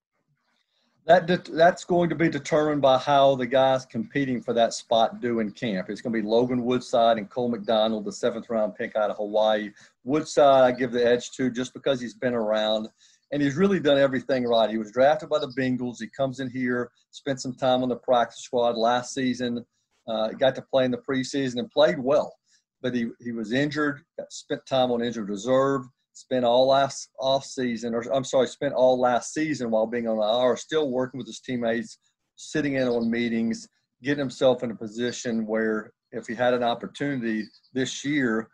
That 1.08 1.46
that's 1.54 1.86
going 1.86 2.10
to 2.10 2.16
be 2.16 2.28
determined 2.28 2.82
by 2.82 2.98
how 2.98 3.36
the 3.36 3.48
guys 3.48 3.86
competing 3.86 4.42
for 4.42 4.54
that 4.54 4.74
spot 4.74 5.22
do 5.22 5.40
in 5.40 5.52
camp. 5.52 5.90
It's 5.90 6.02
going 6.02 6.14
to 6.14 6.22
be 6.22 6.28
Logan 6.28 6.66
Woodside 6.66 7.18
and 7.18 7.30
Cole 7.30 7.48
McDonald, 7.48 8.04
the 8.04 8.12
seventh 8.12 8.50
round 8.50 8.76
pick 8.76 8.98
out 8.98 9.10
of 9.10 9.16
Hawaii. 9.16 9.72
Woodside, 10.04 10.66
I 10.66 10.78
give 10.78 10.92
the 10.92 11.06
edge 11.06 11.32
to 11.32 11.50
just 11.50 11.74
because 11.74 12.02
he's 12.02 12.14
been 12.14 12.34
around 12.34 12.90
and 13.32 13.42
he's 13.42 13.56
really 13.56 13.80
done 13.80 13.98
everything 13.98 14.44
right. 14.46 14.70
He 14.70 14.78
was 14.78 14.92
drafted 14.92 15.30
by 15.30 15.40
the 15.40 15.54
Bengals. 15.58 15.96
He 16.02 16.08
comes 16.08 16.42
in 16.42 16.50
here, 16.50 16.92
spent 17.12 17.40
some 17.40 17.54
time 17.54 17.84
on 17.84 17.90
the 17.90 17.96
practice 17.96 18.42
squad 18.42 18.76
last 18.76 19.14
season, 19.14 19.66
uh, 20.10 20.30
got 20.32 20.56
to 20.56 20.62
play 20.62 20.84
in 20.84 20.92
the 20.92 20.98
preseason 20.98 21.60
and 21.60 21.72
played 21.72 22.00
well. 22.00 22.36
But 22.82 22.94
he, 22.94 23.08
he 23.22 23.32
was 23.32 23.54
injured, 23.54 24.02
spent 24.30 24.66
time 24.66 24.92
on 24.92 25.02
injured 25.02 25.30
reserve, 25.30 25.84
spent 26.18 26.46
all 26.46 26.68
last 26.68 27.10
off 27.20 27.46
season, 27.46 27.94
or 27.94 28.02
I'm 28.14 28.24
sorry, 28.24 28.48
spent 28.48 28.74
all 28.74 29.00
last 29.00 29.34
season 29.34 29.72
while 29.72 29.88
being 29.88 30.08
on 30.08 30.18
the 30.18 30.48
IR, 30.48 30.58
still 30.58 30.90
working 30.90 31.18
with 31.18 31.28
his 31.28 31.40
teammates, 31.40 32.00
sitting 32.36 32.76
in 32.76 32.88
on 32.88 33.10
meetings, 33.10 33.68
getting 34.02 34.20
himself 34.20 34.64
in 34.64 34.72
a 34.72 34.76
position 34.76 35.46
where 35.46 35.92
if 36.12 36.28
he 36.28 36.36
had 36.36 36.54
an 36.54 36.64
opportunity 36.64 37.46
this 37.74 38.04
year, 38.04 38.50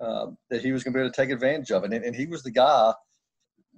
uh, 0.00 0.26
that 0.50 0.62
he 0.62 0.72
was 0.72 0.84
going 0.84 0.92
to 0.92 0.98
be 0.98 1.00
able 1.00 1.12
to 1.12 1.16
take 1.16 1.30
advantage 1.30 1.70
of 1.70 1.84
it. 1.84 1.92
And, 1.92 2.04
and 2.04 2.14
he 2.14 2.26
was 2.26 2.42
the 2.42 2.50
guy– 2.50 2.92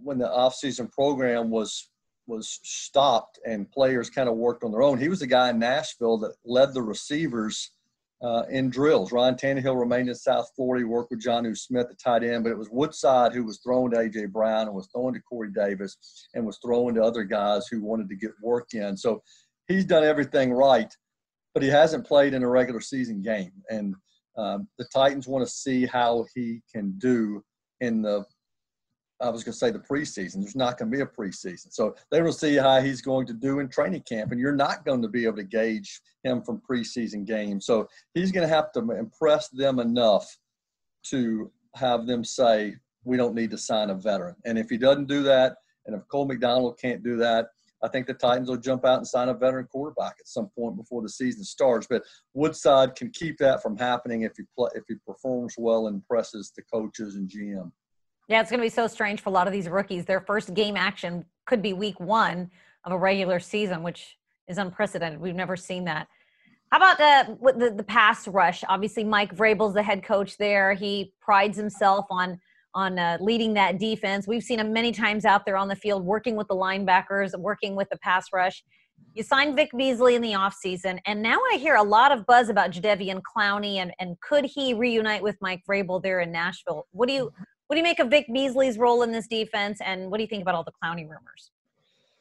when 0.03 0.19
the 0.19 0.31
off-season 0.31 0.89
program 0.89 1.51
was 1.51 1.89
was 2.27 2.61
stopped 2.63 3.41
and 3.45 3.71
players 3.73 4.09
kind 4.09 4.29
of 4.29 4.37
worked 4.37 4.63
on 4.63 4.71
their 4.71 4.83
own. 4.83 4.99
He 4.99 5.09
was 5.09 5.19
the 5.19 5.27
guy 5.27 5.51
in 5.51 5.59
Nashville 5.59 6.19
that 6.19 6.37
led 6.45 6.73
the 6.75 6.83
receivers 6.83 7.73
uh, 8.23 8.43
in 8.51 8.69
drills. 8.69 9.13
Ryan 9.13 9.35
Tannehill 9.35 9.79
remained 9.79 10.09
in 10.09 10.15
South 10.15 10.51
Florida. 10.55 10.87
Worked 10.87 11.11
with 11.11 11.23
Jonnu 11.23 11.57
Smith, 11.57 11.89
the 11.89 11.95
tight 11.95 12.23
end, 12.23 12.45
but 12.45 12.51
it 12.51 12.59
was 12.59 12.69
Woodside 12.71 13.33
who 13.33 13.45
was 13.45 13.61
throwing 13.63 13.91
to 13.93 13.99
A.J. 13.99 14.27
Brown 14.27 14.67
and 14.67 14.75
was 14.75 14.89
throwing 14.93 15.15
to 15.15 15.21
Corey 15.21 15.51
Davis 15.51 15.97
and 16.35 16.45
was 16.45 16.59
throwing 16.65 16.95
to 16.97 17.03
other 17.03 17.25
guys 17.25 17.67
who 17.69 17.83
wanted 17.83 18.09
to 18.09 18.17
get 18.17 18.33
work 18.43 18.69
in. 18.75 18.97
So 18.97 19.23
he's 19.69 19.85
done 19.85 20.05
everything 20.05 20.53
right, 20.53 20.93
but 21.55 21.63
he 21.63 21.69
hasn't 21.69 22.07
played 22.07 22.35
in 22.35 22.43
a 22.43 22.49
regular 22.49 22.81
season 22.81 23.23
game. 23.23 23.53
And 23.71 23.95
um, 24.37 24.69
the 24.79 24.87
Titans 24.93 25.27
want 25.27 25.47
to 25.47 25.53
see 25.53 25.87
how 25.87 26.27
he 26.35 26.63
can 26.73 26.93
do 26.99 27.43
in 27.81 28.03
the 28.03 28.25
I 29.21 29.29
was 29.29 29.45
going 29.45 29.53
to 29.53 29.59
say 29.59 29.71
the 29.71 29.79
preseason. 29.79 30.41
There's 30.41 30.57
not 30.57 30.79
going 30.79 30.91
to 30.91 30.97
be 30.97 31.03
a 31.03 31.07
preseason. 31.07 31.73
So 31.73 31.95
they 32.11 32.23
will 32.23 32.33
see 32.33 32.57
how 32.57 32.81
he's 32.81 33.03
going 33.03 33.27
to 33.27 33.35
do 33.35 33.59
in 33.59 33.69
training 33.69 34.03
camp, 34.09 34.33
and 34.33 34.41
you're 34.41 34.57
not 34.57 34.85
going 34.85 35.03
to 35.03 35.09
be 35.09 35.27
able 35.27 35.37
to 35.37 35.45
gauge 35.45 36.01
him 36.25 36.43
from 36.43 36.63
preseason 36.69 37.27
games. 37.27 37.67
So 37.67 37.89
he's 38.15 38.33
going 38.33 38.49
to 38.49 38.55
have 38.55 38.73
to 38.73 38.81
impress 38.93 39.49
them 39.49 39.79
enough 39.79 40.27
to 41.11 41.51
have 41.75 42.07
them 42.07 42.25
say, 42.25 42.77
we 43.05 43.17
don't 43.17 43.35
need 43.35 43.51
to 43.51 43.59
sign 43.59 43.91
a 43.91 43.95
veteran. 43.95 44.37
And 44.45 44.59
if 44.59 44.69
he 44.71 44.77
doesn't 44.77 45.09
do 45.09 45.23
that, 45.25 45.57
and 45.87 45.95
if 45.95 46.07
Cole 46.09 46.27
McDonald 46.27 46.79
can't 46.81 47.03
do 47.03 47.17
that, 47.19 47.49
I 47.83 47.89
think 47.89 48.07
the 48.07 48.15
Titans 48.15 48.51
will 48.51 48.59
jump 48.59 48.85
out 48.85 48.99
and 48.99 49.07
sign 49.07 49.31
a 49.31 49.35
veteran 49.35 49.67
quarterback 49.67 50.17
at 50.21 50.29
some 50.29 50.51
point 50.57 50.77
before 50.77 51.01
the 51.01 51.09
season 51.09 51.45
starts. 51.45 51.87
But 51.89 52.03
Woodside 52.35 52.95
can 52.95 53.11
keep 53.11 53.39
that 53.39 53.63
from 53.63 53.77
happening 53.77 54.23
if 54.23 54.33
he 54.37 54.43
play, 54.57 54.69
if 54.75 54.85
he 54.87 54.97
performs 55.07 55.55
well 55.57 55.87
and 55.87 55.97
impresses 55.97 56.53
the 56.55 56.63
coaches 56.73 57.15
and 57.15 57.29
GM. 57.29 57.73
Yeah, 58.31 58.41
it's 58.41 58.49
going 58.49 58.61
to 58.61 58.65
be 58.65 58.71
so 58.71 58.87
strange 58.87 59.21
for 59.21 59.29
a 59.29 59.33
lot 59.33 59.49
of 59.49 59.53
these 59.53 59.69
rookies. 59.69 60.05
Their 60.05 60.21
first 60.21 60.55
game 60.55 60.77
action 60.77 61.25
could 61.47 61.61
be 61.61 61.73
week 61.73 61.99
one 61.99 62.49
of 62.85 62.93
a 62.93 62.97
regular 62.97 63.41
season, 63.41 63.83
which 63.83 64.17
is 64.47 64.57
unprecedented. 64.57 65.21
We've 65.21 65.35
never 65.35 65.57
seen 65.57 65.85
that. 65.87 66.07
How 66.71 66.77
about 66.77 67.01
uh, 67.01 67.35
the, 67.59 67.75
the 67.77 67.83
pass 67.83 68.29
rush? 68.29 68.63
Obviously, 68.69 69.03
Mike 69.03 69.35
Vrabel's 69.35 69.75
the 69.75 69.83
head 69.83 70.05
coach 70.05 70.39
there. 70.39 70.75
He 70.75 71.13
prides 71.21 71.59
himself 71.59 72.07
on 72.09 72.41
on 72.73 73.01
uh, 73.01 73.19
leading 73.21 73.53
that 73.55 73.81
defense. 73.81 74.29
We've 74.29 74.45
seen 74.45 74.61
him 74.61 74.73
many 74.73 74.93
times 74.93 75.25
out 75.25 75.45
there 75.45 75.57
on 75.57 75.67
the 75.67 75.75
field 75.75 76.05
working 76.05 76.37
with 76.37 76.47
the 76.47 76.55
linebackers, 76.55 77.37
working 77.37 77.75
with 77.75 77.89
the 77.91 77.99
pass 77.99 78.27
rush. 78.33 78.63
You 79.13 79.25
signed 79.25 79.57
Vic 79.57 79.71
Beasley 79.77 80.15
in 80.15 80.23
the 80.23 80.35
offseason, 80.35 81.01
and 81.05 81.21
now 81.21 81.41
I 81.53 81.57
hear 81.57 81.75
a 81.75 81.83
lot 81.83 82.13
of 82.13 82.25
buzz 82.27 82.49
about 82.49 82.71
Jadeveon 82.71 83.23
Clowney 83.23 83.79
and, 83.79 83.93
and 83.99 84.15
could 84.21 84.45
he 84.45 84.73
reunite 84.73 85.21
with 85.21 85.37
Mike 85.41 85.63
Vrabel 85.69 86.01
there 86.01 86.21
in 86.21 86.31
Nashville? 86.31 86.87
What 86.93 87.09
do 87.09 87.15
you 87.15 87.33
what 87.71 87.77
do 87.77 87.79
you 87.79 87.85
make 87.85 88.01
of 88.01 88.09
Vic 88.09 88.27
Beasley's 88.33 88.79
role 88.79 89.03
in 89.03 89.13
this 89.13 89.29
defense, 89.29 89.79
and 89.81 90.11
what 90.11 90.17
do 90.17 90.25
you 90.25 90.29
think 90.29 90.43
about 90.43 90.57
all 90.57 90.65
the 90.65 90.73
Clowney 90.83 91.05
rumors? 91.05 91.53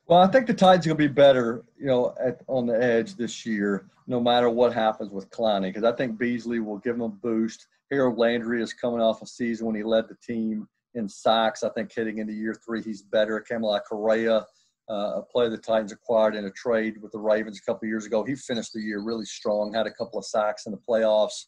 Well, 0.05 0.19
I 0.19 0.27
think 0.27 0.45
the 0.45 0.53
are 0.53 0.77
going 0.77 0.81
to 0.81 0.93
be 0.93 1.07
better, 1.07 1.63
you 1.75 1.87
know, 1.87 2.13
at, 2.23 2.41
on 2.45 2.67
the 2.67 2.79
edge 2.79 3.15
this 3.15 3.47
year, 3.47 3.87
no 4.05 4.19
matter 4.19 4.47
what 4.51 4.75
happens 4.75 5.11
with 5.11 5.27
Clowney, 5.31 5.73
because 5.73 5.83
I 5.83 5.91
think 5.93 6.19
Beasley 6.19 6.59
will 6.59 6.77
give 6.77 6.93
them 6.93 7.01
a 7.01 7.09
boost. 7.09 7.65
Harold 7.89 8.19
Landry 8.19 8.61
is 8.61 8.73
coming 8.73 9.01
off 9.01 9.23
a 9.23 9.25
season 9.25 9.65
when 9.65 9.75
he 9.75 9.81
led 9.81 10.07
the 10.07 10.17
team 10.23 10.67
in 10.93 11.09
sacks. 11.09 11.63
I 11.63 11.69
think 11.69 11.91
heading 11.95 12.19
into 12.19 12.33
year 12.33 12.53
three, 12.63 12.83
he's 12.83 13.01
better. 13.01 13.43
Kamalei 13.51 13.79
Correa, 13.89 14.45
uh, 14.87 15.13
a 15.15 15.23
player 15.23 15.49
the 15.49 15.57
Titans 15.57 15.91
acquired 15.91 16.35
in 16.35 16.45
a 16.45 16.51
trade 16.51 17.01
with 17.01 17.11
the 17.11 17.19
Ravens 17.19 17.57
a 17.59 17.71
couple 17.71 17.87
years 17.87 18.05
ago, 18.05 18.23
he 18.23 18.35
finished 18.35 18.73
the 18.73 18.81
year 18.81 19.01
really 19.01 19.25
strong, 19.25 19.73
had 19.73 19.87
a 19.87 19.93
couple 19.93 20.19
of 20.19 20.25
sacks 20.25 20.67
in 20.67 20.71
the 20.71 20.81
playoffs. 20.87 21.45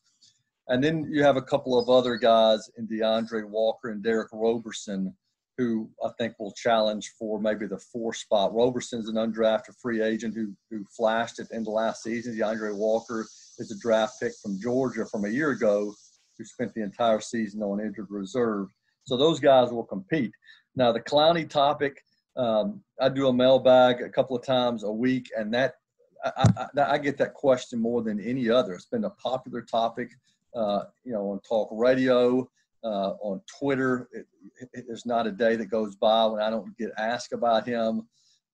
And 0.68 0.84
then 0.84 1.08
you 1.12 1.24
have 1.24 1.38
a 1.38 1.41
couple 1.41 1.77
of 1.77 1.89
other 1.89 2.15
guys 2.15 2.70
in 2.77 2.88
DeAndre 2.88 3.48
Walker 3.48 3.89
and 3.89 4.03
Derick 4.03 4.30
Roberson 4.32 5.13
who 5.58 5.89
I 6.03 6.10
think 6.18 6.34
will 6.39 6.53
challenge 6.53 7.12
for 7.20 7.39
maybe 7.39 7.68
the 7.68 7.77
four 7.77 8.13
spot. 8.13 8.53
Roberson's 8.53 9.10
an 9.10 9.15
undrafted 9.15 9.75
free 9.80 10.01
agent 10.01 10.34
who 10.34 10.53
who 10.70 10.84
flashed 10.86 11.39
at 11.39 11.50
the 11.50 11.60
last 11.70 12.03
season. 12.03 12.36
DeAndre 12.36 12.75
Walker 12.75 13.27
is 13.60 13.72
a 13.72 13.77
draft 13.80 14.20
pick 14.20 14.34
from 14.41 14.60
Georgia 14.60 15.06
from 15.06 15.25
a 15.25 15.30
year 15.30 15.51
ago 15.51 15.94
who 16.38 16.46
spent 16.46 16.74
the 16.74 16.82
entire 16.82 17.20
season 17.20 17.62
on 17.62 17.80
injured 17.80 18.08
reserve. 18.10 18.70
So 19.03 19.18
those 19.18 19.39
guys 19.39 19.72
will 19.72 19.84
compete. 19.84 20.32
Now 20.75 20.91
the 20.91 21.01
Clowney 21.01 21.48
topic, 21.48 22.03
um, 22.38 22.82
I 23.00 23.10
do 23.10 23.27
a 23.27 23.34
mailbag 23.34 24.01
a 24.01 24.10
couple 24.10 24.36
of 24.36 24.46
times 24.46 24.84
a 24.84 24.91
week, 24.91 25.30
and 25.38 25.53
that 25.53 25.75
I, 26.24 26.68
I, 26.77 26.94
I 26.94 26.98
get 26.98 27.18
that 27.18 27.34
question 27.34 27.80
more 27.80 28.01
than 28.01 28.20
any 28.20 28.50
other. 28.50 28.74
It's 28.74 28.86
been 28.86 29.03
a 29.03 29.10
popular 29.12 29.62
topic 29.62 30.10
uh, 30.55 30.84
you 31.03 31.13
know, 31.13 31.31
on 31.31 31.39
talk 31.48 31.70
radio, 31.72 32.48
uh, 32.84 33.13
on 33.22 33.41
Twitter. 33.60 34.10
It, 34.12 34.25
it, 34.74 34.86
there's 34.88 35.05
not 35.05 35.27
a 35.27 35.31
day 35.31 35.55
that 35.55 35.67
goes 35.67 35.96
by 35.96 36.25
when 36.25 36.41
I 36.41 36.50
don't 36.50 36.75
get 36.77 36.91
asked 36.98 37.34
about 37.34 37.67
him. 37.67 38.08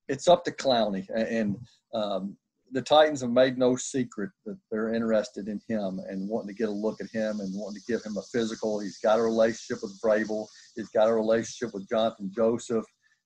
It's 0.08 0.28
up 0.28 0.44
to 0.44 0.50
Clowney, 0.50 1.06
and 1.14 1.56
um, 1.92 2.36
the 2.72 2.82
Titans 2.82 3.20
have 3.20 3.30
made 3.30 3.58
no 3.58 3.76
secret 3.76 4.30
that 4.46 4.58
they're 4.70 4.94
interested 4.94 5.48
in 5.48 5.60
him 5.68 6.00
and 6.08 6.28
wanting 6.28 6.48
to 6.48 6.54
get 6.54 6.68
a 6.68 6.72
look 6.72 7.00
at 7.00 7.10
him 7.10 7.40
and 7.40 7.54
wanting 7.54 7.80
to 7.80 7.92
give 7.92 8.02
him 8.04 8.16
a 8.16 8.22
physical. 8.22 8.80
He's 8.80 8.98
got 8.98 9.18
a 9.18 9.22
relationship 9.22 9.82
with 9.82 9.98
Vrabel. 10.00 10.46
He's 10.76 10.88
got 10.90 11.08
a 11.08 11.14
relationship 11.14 11.74
with 11.74 11.88
Johnathan 11.88 12.30
Joseph. 12.34 12.84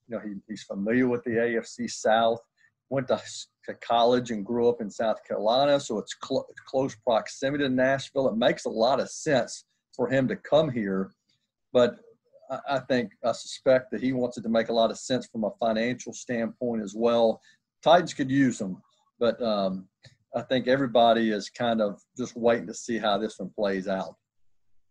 You 0.09 0.17
know, 0.17 0.23
he, 0.25 0.35
he's 0.49 0.65
familiar 0.65 1.09
with 1.09 1.23
the 1.25 1.31
AFC 1.31 1.91
South. 1.91 2.41
Went 2.93 3.09
to 3.09 3.19
to 3.65 3.75
college 3.75 4.31
and 4.31 4.45
grew 4.45 4.69
up 4.69 4.83
in 4.83 4.91
South 4.91 5.25
Carolina, 5.27 5.81
so 5.81 5.97
it's 5.97 6.15
cl- 6.23 6.47
close 6.67 6.95
proximity 6.95 7.65
to 7.65 7.71
Nashville. 7.71 8.29
It 8.29 8.37
makes 8.37 8.67
a 8.67 8.69
lot 8.69 9.01
of 9.01 9.09
sense 9.09 9.65
for 9.97 10.11
him 10.11 10.29
to 10.29 10.37
come 10.37 10.71
here, 10.71 11.13
but 11.73 11.97
I, 12.51 12.59
I 12.69 12.79
think 12.81 13.13
I 13.25 13.33
suspect 13.33 13.93
that 13.93 14.03
he 14.03 14.13
wants 14.13 14.37
it 14.37 14.43
to 14.43 14.51
make 14.51 14.69
a 14.69 14.75
lot 14.75 14.91
of 14.91 14.99
sense 14.99 15.27
from 15.27 15.45
a 15.45 15.53
financial 15.59 16.13
standpoint 16.13 16.83
as 16.83 16.95
well. 16.95 17.41
Titans 17.83 18.13
could 18.13 18.31
use 18.31 18.61
him, 18.61 18.83
but 19.19 19.41
um, 19.41 19.89
I 20.37 20.43
think 20.43 20.69
everybody 20.69 21.31
is 21.31 21.49
kind 21.49 21.81
of 21.81 21.99
just 22.15 22.37
waiting 22.37 22.67
to 22.67 22.75
see 22.75 22.99
how 22.99 23.17
this 23.17 23.39
one 23.39 23.51
plays 23.57 23.89
out. 23.89 24.17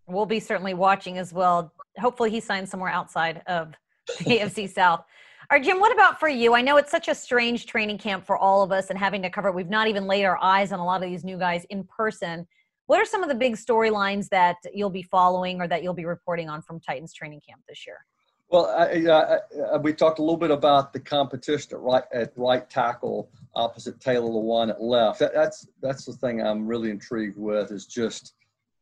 We'll 0.07 0.25
be 0.25 0.39
certainly 0.39 0.73
watching 0.73 1.19
as 1.19 1.33
well. 1.33 1.71
Hopefully, 1.99 2.31
he 2.31 2.39
signs 2.39 2.71
somewhere 2.71 2.91
outside 2.91 3.43
of 3.45 3.73
the 4.19 4.39
AFC 4.39 4.67
South. 4.69 5.03
All 5.51 5.57
right, 5.57 5.65
Jim, 5.65 5.81
what 5.81 5.91
about 5.91 6.17
for 6.17 6.29
you? 6.29 6.55
I 6.55 6.61
know 6.61 6.77
it's 6.77 6.89
such 6.89 7.09
a 7.09 7.13
strange 7.13 7.65
training 7.65 7.97
camp 7.97 8.25
for 8.25 8.37
all 8.37 8.63
of 8.63 8.71
us 8.71 8.89
and 8.89 8.97
having 8.97 9.21
to 9.23 9.29
cover. 9.29 9.51
We've 9.51 9.69
not 9.69 9.89
even 9.89 10.07
laid 10.07 10.23
our 10.23 10.41
eyes 10.41 10.71
on 10.71 10.79
a 10.79 10.85
lot 10.85 11.03
of 11.03 11.09
these 11.09 11.25
new 11.25 11.37
guys 11.37 11.65
in 11.65 11.83
person. 11.83 12.47
What 12.85 13.01
are 13.01 13.05
some 13.05 13.21
of 13.21 13.27
the 13.27 13.35
big 13.35 13.57
storylines 13.57 14.29
that 14.29 14.55
you'll 14.73 14.89
be 14.89 15.03
following 15.03 15.59
or 15.59 15.67
that 15.67 15.83
you'll 15.83 15.93
be 15.93 16.05
reporting 16.05 16.47
on 16.47 16.61
from 16.61 16.79
Titans 16.79 17.13
training 17.13 17.41
camp 17.45 17.63
this 17.67 17.85
year? 17.85 17.97
Well, 18.47 18.67
I, 18.67 19.03
I, 19.11 19.75
uh, 19.75 19.79
we 19.79 19.91
talked 19.91 20.19
a 20.19 20.21
little 20.21 20.37
bit 20.37 20.51
about 20.51 20.93
the 20.93 21.01
competition 21.01 21.73
at 21.73 21.81
right 21.81 22.03
at 22.13 22.31
right 22.37 22.69
tackle 22.69 23.29
opposite 23.53 23.99
Taylor 23.99 24.29
Lewan 24.29 24.69
at 24.69 24.81
left. 24.81 25.19
That, 25.19 25.33
that's 25.33 25.67
that's 25.81 26.05
the 26.05 26.13
thing 26.13 26.41
I'm 26.41 26.65
really 26.65 26.91
intrigued 26.91 27.37
with 27.37 27.71
is 27.71 27.85
just 27.85 28.35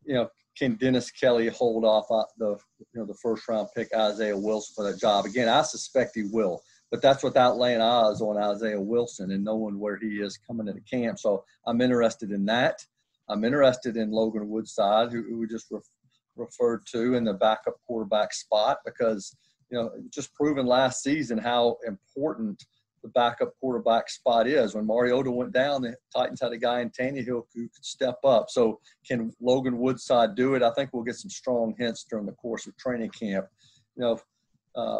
you 0.05 0.13
know 0.13 0.29
can 0.57 0.75
Dennis 0.75 1.11
Kelly 1.11 1.47
hold 1.47 1.85
off 1.85 2.05
uh, 2.11 2.23
the 2.37 2.57
you 2.79 2.85
know 2.95 3.05
the 3.05 3.17
first 3.21 3.47
round 3.47 3.69
pick 3.75 3.89
Isaiah 3.95 4.37
Wilson 4.37 4.73
for 4.75 4.89
that 4.89 4.99
job? 4.99 5.25
Again, 5.25 5.47
I 5.49 5.61
suspect 5.61 6.11
he 6.15 6.23
will. 6.23 6.61
but 6.91 7.01
that's 7.01 7.23
without 7.23 7.57
laying 7.57 7.81
eyes 7.81 8.21
on 8.21 8.37
Isaiah 8.37 8.81
Wilson 8.81 9.31
and 9.31 9.43
knowing 9.43 9.79
where 9.79 9.97
he 9.97 10.19
is 10.19 10.37
coming 10.37 10.67
into 10.67 10.81
camp. 10.81 11.19
So 11.19 11.43
I'm 11.67 11.81
interested 11.81 12.31
in 12.31 12.45
that. 12.45 12.83
I'm 13.29 13.43
interested 13.43 13.95
in 13.95 14.11
Logan 14.11 14.49
Woodside, 14.49 15.11
who, 15.11 15.23
who 15.23 15.37
we 15.39 15.47
just 15.47 15.67
re- 15.69 15.79
referred 16.35 16.81
to 16.93 17.13
in 17.13 17.23
the 17.23 17.33
backup 17.33 17.75
quarterback 17.85 18.33
spot, 18.33 18.77
because 18.85 19.35
you 19.69 19.77
know 19.77 19.91
just 20.09 20.33
proven 20.33 20.65
last 20.65 21.03
season 21.03 21.37
how 21.37 21.77
important 21.87 22.63
the 23.01 23.09
backup 23.09 23.53
quarterback 23.59 24.09
spot 24.09 24.47
is. 24.47 24.75
When 24.75 24.85
Mariota 24.85 25.31
went 25.31 25.53
down, 25.53 25.81
the 25.81 25.95
Titans 26.15 26.41
had 26.41 26.51
a 26.51 26.57
guy 26.57 26.81
in 26.81 26.89
Tannehill 26.89 27.43
who 27.53 27.69
could 27.69 27.85
step 27.85 28.17
up. 28.23 28.49
So 28.49 28.79
can 29.07 29.31
Logan 29.41 29.77
Woodside 29.77 30.35
do 30.35 30.55
it? 30.55 30.63
I 30.63 30.71
think 30.71 30.91
we'll 30.93 31.03
get 31.03 31.15
some 31.15 31.29
strong 31.29 31.75
hints 31.77 32.05
during 32.09 32.25
the 32.25 32.33
course 32.33 32.67
of 32.67 32.77
training 32.77 33.11
camp. 33.11 33.45
You 33.95 34.03
know, 34.03 34.19
uh, 34.75 34.99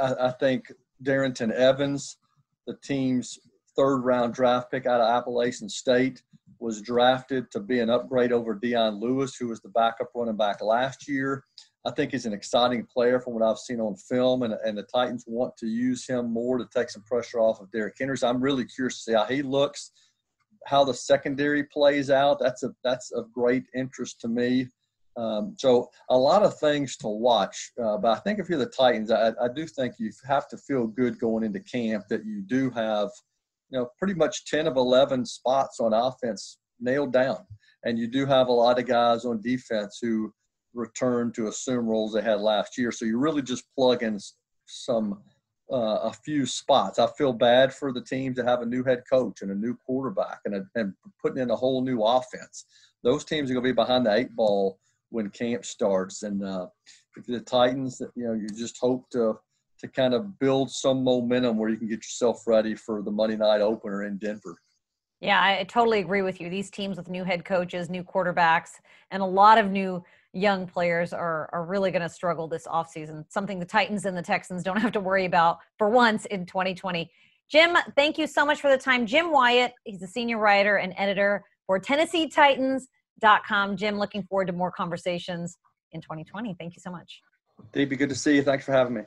I, 0.00 0.28
I 0.28 0.30
think 0.32 0.72
Darrynton 1.02 1.52
Evans, 1.52 2.18
the 2.66 2.76
team's 2.82 3.38
third 3.76 3.98
round 3.98 4.34
draft 4.34 4.70
pick 4.70 4.86
out 4.86 5.00
of 5.00 5.08
Appalachian 5.08 5.68
State, 5.68 6.22
was 6.58 6.80
drafted 6.80 7.50
to 7.50 7.60
be 7.60 7.80
an 7.80 7.90
upgrade 7.90 8.32
over 8.32 8.54
Dion 8.54 8.98
Lewis, 8.98 9.36
who 9.36 9.48
was 9.48 9.60
the 9.60 9.68
backup 9.68 10.08
running 10.14 10.36
back 10.36 10.62
last 10.62 11.08
year. 11.08 11.44
I 11.86 11.92
think 11.92 12.10
he's 12.10 12.26
an 12.26 12.32
exciting 12.32 12.84
player 12.84 13.20
from 13.20 13.34
what 13.34 13.44
I've 13.44 13.58
seen 13.58 13.80
on 13.80 13.94
film, 13.94 14.42
and, 14.42 14.54
and 14.64 14.76
the 14.76 14.82
Titans 14.82 15.24
want 15.28 15.56
to 15.58 15.68
use 15.68 16.04
him 16.04 16.32
more 16.32 16.58
to 16.58 16.66
take 16.74 16.90
some 16.90 17.02
pressure 17.02 17.38
off 17.38 17.60
of 17.60 17.70
Derrick 17.70 17.94
Henry. 17.96 18.18
So 18.18 18.28
I'm 18.28 18.40
really 18.40 18.64
curious 18.64 18.96
to 18.96 19.02
see 19.02 19.16
how 19.16 19.24
he 19.26 19.40
looks, 19.40 19.92
how 20.66 20.82
the 20.82 20.92
secondary 20.92 21.62
plays 21.62 22.10
out. 22.10 22.38
That's 22.40 22.64
a 22.64 22.74
that's 22.82 23.12
of 23.12 23.32
great 23.32 23.66
interest 23.72 24.20
to 24.22 24.28
me. 24.28 24.68
Um, 25.16 25.54
so 25.56 25.88
a 26.10 26.16
lot 26.16 26.42
of 26.42 26.58
things 26.58 26.96
to 26.98 27.08
watch, 27.08 27.70
uh, 27.82 27.98
but 27.98 28.18
I 28.18 28.20
think 28.20 28.40
if 28.40 28.48
you're 28.48 28.58
the 28.58 28.66
Titans, 28.66 29.12
I, 29.12 29.28
I, 29.40 29.48
do 29.54 29.66
think 29.66 29.94
you 29.98 30.10
have 30.28 30.46
to 30.48 30.58
feel 30.58 30.86
good 30.86 31.18
going 31.18 31.42
into 31.42 31.60
camp 31.60 32.04
that 32.10 32.26
you 32.26 32.42
do 32.42 32.68
have, 32.70 33.08
you 33.70 33.78
know, 33.78 33.88
pretty 33.98 34.12
much 34.12 34.44
10 34.44 34.66
of 34.66 34.76
11 34.76 35.24
spots 35.24 35.80
on 35.80 35.94
offense 35.94 36.58
nailed 36.80 37.14
down, 37.14 37.38
and 37.84 37.98
you 37.98 38.08
do 38.08 38.26
have 38.26 38.48
a 38.48 38.52
lot 38.52 38.78
of 38.78 38.86
guys 38.86 39.24
on 39.24 39.40
defense 39.40 39.98
who 40.02 40.30
return 40.76 41.32
to 41.32 41.48
assume 41.48 41.86
roles 41.86 42.12
they 42.12 42.22
had 42.22 42.40
last 42.40 42.78
year. 42.78 42.92
So 42.92 43.04
you 43.04 43.18
really 43.18 43.42
just 43.42 43.64
plug 43.74 44.02
in 44.02 44.18
some 44.66 45.22
uh, 45.72 45.98
a 46.02 46.12
few 46.12 46.46
spots. 46.46 46.98
I 46.98 47.08
feel 47.18 47.32
bad 47.32 47.74
for 47.74 47.92
the 47.92 48.00
team 48.00 48.34
to 48.34 48.44
have 48.44 48.62
a 48.62 48.66
new 48.66 48.84
head 48.84 49.02
coach 49.10 49.42
and 49.42 49.50
a 49.50 49.54
new 49.54 49.76
quarterback 49.84 50.40
and, 50.44 50.54
a, 50.54 50.64
and 50.76 50.92
putting 51.20 51.42
in 51.42 51.50
a 51.50 51.56
whole 51.56 51.82
new 51.82 52.02
offense. 52.02 52.66
Those 53.02 53.24
teams 53.24 53.50
are 53.50 53.54
going 53.54 53.64
to 53.64 53.72
be 53.72 53.74
behind 53.74 54.06
the 54.06 54.14
eight 54.14 54.34
ball 54.36 54.78
when 55.10 55.30
camp 55.30 55.64
starts. 55.64 56.22
And 56.22 56.44
uh, 56.44 56.66
if 57.16 57.26
the 57.26 57.40
Titans, 57.40 57.98
that 57.98 58.10
you 58.14 58.24
know, 58.24 58.34
you 58.34 58.48
just 58.48 58.78
hope 58.80 59.08
to 59.10 59.38
to 59.78 59.88
kind 59.88 60.14
of 60.14 60.38
build 60.38 60.70
some 60.70 61.04
momentum 61.04 61.58
where 61.58 61.68
you 61.68 61.76
can 61.76 61.88
get 61.88 61.96
yourself 61.96 62.46
ready 62.46 62.74
for 62.74 63.02
the 63.02 63.10
Monday 63.10 63.36
night 63.36 63.60
opener 63.60 64.04
in 64.04 64.16
Denver. 64.16 64.56
Yeah, 65.20 65.42
I 65.42 65.64
totally 65.64 66.00
agree 66.00 66.22
with 66.22 66.40
you. 66.40 66.50
These 66.50 66.70
teams 66.70 66.96
with 66.96 67.08
new 67.08 67.24
head 67.24 67.44
coaches, 67.44 67.88
new 67.88 68.04
quarterbacks, 68.04 68.72
and 69.10 69.22
a 69.22 69.26
lot 69.26 69.56
of 69.58 69.70
new 69.70 70.04
young 70.32 70.66
players 70.66 71.12
are 71.12 71.48
are 71.52 71.64
really 71.64 71.90
going 71.90 72.02
to 72.02 72.08
struggle 72.08 72.48
this 72.48 72.66
offseason. 72.66 73.24
Something 73.28 73.58
the 73.58 73.66
Titans 73.66 74.04
and 74.04 74.16
the 74.16 74.22
Texans 74.22 74.62
don't 74.62 74.76
have 74.80 74.92
to 74.92 75.00
worry 75.00 75.24
about 75.24 75.58
for 75.78 75.88
once 75.88 76.26
in 76.26 76.46
2020. 76.46 77.10
Jim, 77.48 77.76
thank 77.94 78.18
you 78.18 78.26
so 78.26 78.44
much 78.44 78.60
for 78.60 78.70
the 78.70 78.78
time. 78.78 79.06
Jim 79.06 79.30
Wyatt, 79.30 79.72
he's 79.84 80.02
a 80.02 80.06
senior 80.06 80.38
writer 80.38 80.76
and 80.76 80.92
editor 80.96 81.44
for 81.66 81.78
Tennessee 81.78 82.28
Titans 82.28 82.88
com. 83.46 83.76
Jim, 83.76 83.98
looking 83.98 84.22
forward 84.24 84.46
to 84.46 84.52
more 84.52 84.70
conversations 84.70 85.58
in 85.92 86.00
2020. 86.00 86.54
Thank 86.58 86.74
you 86.74 86.80
so 86.80 86.90
much. 86.90 87.20
DB, 87.72 87.96
good 87.96 88.08
to 88.08 88.14
see 88.14 88.36
you. 88.36 88.42
Thanks 88.42 88.64
for 88.64 88.72
having 88.72 88.94
me. 88.94 89.02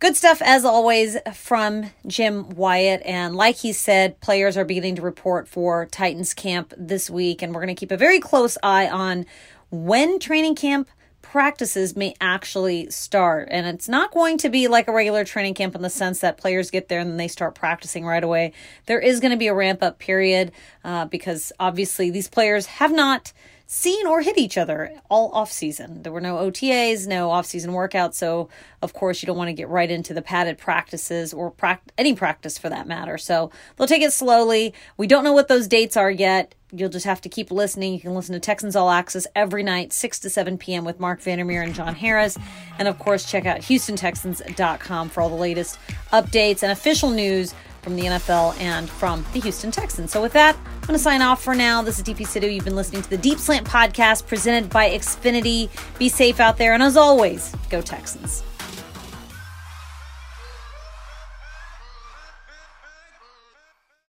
Good 0.00 0.16
stuff 0.16 0.42
as 0.42 0.64
always 0.64 1.16
from 1.32 1.90
Jim 2.08 2.48
Wyatt. 2.50 3.02
And 3.04 3.36
like 3.36 3.56
he 3.56 3.72
said, 3.72 4.20
players 4.20 4.56
are 4.56 4.64
beginning 4.64 4.96
to 4.96 5.02
report 5.02 5.46
for 5.46 5.86
Titans 5.86 6.34
camp 6.34 6.74
this 6.76 7.08
week. 7.08 7.40
And 7.40 7.54
we're 7.54 7.60
going 7.60 7.74
to 7.74 7.78
keep 7.78 7.92
a 7.92 7.96
very 7.96 8.18
close 8.18 8.58
eye 8.64 8.88
on 8.88 9.26
when 9.72 10.20
training 10.20 10.54
camp 10.54 10.88
practices 11.22 11.96
may 11.96 12.14
actually 12.20 12.90
start. 12.90 13.48
And 13.50 13.66
it's 13.66 13.88
not 13.88 14.12
going 14.12 14.36
to 14.38 14.50
be 14.50 14.68
like 14.68 14.86
a 14.86 14.92
regular 14.92 15.24
training 15.24 15.54
camp 15.54 15.74
in 15.74 15.80
the 15.80 15.88
sense 15.88 16.20
that 16.20 16.36
players 16.36 16.70
get 16.70 16.88
there 16.88 17.00
and 17.00 17.10
then 17.10 17.16
they 17.16 17.28
start 17.28 17.54
practicing 17.54 18.04
right 18.04 18.22
away. 18.22 18.52
There 18.84 19.00
is 19.00 19.18
going 19.18 19.30
to 19.30 19.38
be 19.38 19.46
a 19.46 19.54
ramp 19.54 19.82
up 19.82 19.98
period 19.98 20.52
uh, 20.84 21.06
because 21.06 21.50
obviously 21.58 22.10
these 22.10 22.28
players 22.28 22.66
have 22.66 22.92
not 22.92 23.32
seen 23.72 24.06
or 24.06 24.20
hit 24.20 24.36
each 24.36 24.58
other 24.58 24.92
all 25.08 25.32
off 25.32 25.50
season. 25.50 26.02
There 26.02 26.12
were 26.12 26.20
no 26.20 26.36
OTAs, 26.36 27.06
no 27.06 27.30
off 27.30 27.46
season 27.46 27.70
workouts, 27.72 28.14
so 28.14 28.50
of 28.82 28.92
course 28.92 29.22
you 29.22 29.26
don't 29.26 29.38
want 29.38 29.48
to 29.48 29.54
get 29.54 29.70
right 29.70 29.90
into 29.90 30.12
the 30.12 30.20
padded 30.20 30.58
practices 30.58 31.32
or 31.32 31.50
pra- 31.50 31.80
any 31.96 32.14
practice 32.14 32.58
for 32.58 32.68
that 32.68 32.86
matter. 32.86 33.16
So 33.16 33.50
they'll 33.76 33.86
take 33.86 34.02
it 34.02 34.12
slowly. 34.12 34.74
We 34.98 35.06
don't 35.06 35.24
know 35.24 35.32
what 35.32 35.48
those 35.48 35.68
dates 35.68 35.96
are 35.96 36.10
yet. 36.10 36.54
You'll 36.70 36.90
just 36.90 37.06
have 37.06 37.22
to 37.22 37.30
keep 37.30 37.50
listening. 37.50 37.94
You 37.94 38.00
can 38.00 38.14
listen 38.14 38.34
to 38.34 38.40
Texans 38.40 38.76
All 38.76 38.90
Access 38.90 39.26
every 39.34 39.62
night, 39.62 39.94
6 39.94 40.18
to 40.20 40.28
7 40.28 40.58
p.m. 40.58 40.84
with 40.84 41.00
Marc 41.00 41.22
Vandermeer 41.22 41.62
and 41.62 41.74
John 41.74 41.94
Harris. 41.94 42.36
And 42.78 42.88
of 42.88 42.98
course, 42.98 43.30
check 43.30 43.46
out 43.46 43.60
HoustonTexans.com 43.60 45.08
for 45.08 45.22
all 45.22 45.30
the 45.30 45.34
latest 45.34 45.78
updates 46.12 46.62
and 46.62 46.72
official 46.72 47.08
news 47.08 47.54
from 47.82 47.96
the 47.96 48.04
NFL 48.04 48.58
and 48.60 48.88
from 48.88 49.24
the 49.32 49.40
Houston 49.40 49.70
Texans. 49.70 50.10
So, 50.10 50.22
with 50.22 50.32
that, 50.32 50.56
I'm 50.56 50.86
going 50.86 50.94
to 50.94 50.98
sign 50.98 51.20
off 51.20 51.42
for 51.42 51.54
now. 51.54 51.82
This 51.82 51.98
is 51.98 52.04
DP 52.04 52.26
Sidhu. 52.26 52.52
You've 52.52 52.64
been 52.64 52.76
listening 52.76 53.02
to 53.02 53.10
the 53.10 53.18
Deep 53.18 53.38
Slant 53.38 53.66
podcast 53.66 54.26
presented 54.26 54.70
by 54.70 54.90
Xfinity. 54.90 55.68
Be 55.98 56.08
safe 56.08 56.40
out 56.40 56.56
there. 56.56 56.74
And 56.74 56.82
as 56.82 56.96
always, 56.96 57.54
go 57.68 57.82
Texans. 57.82 58.42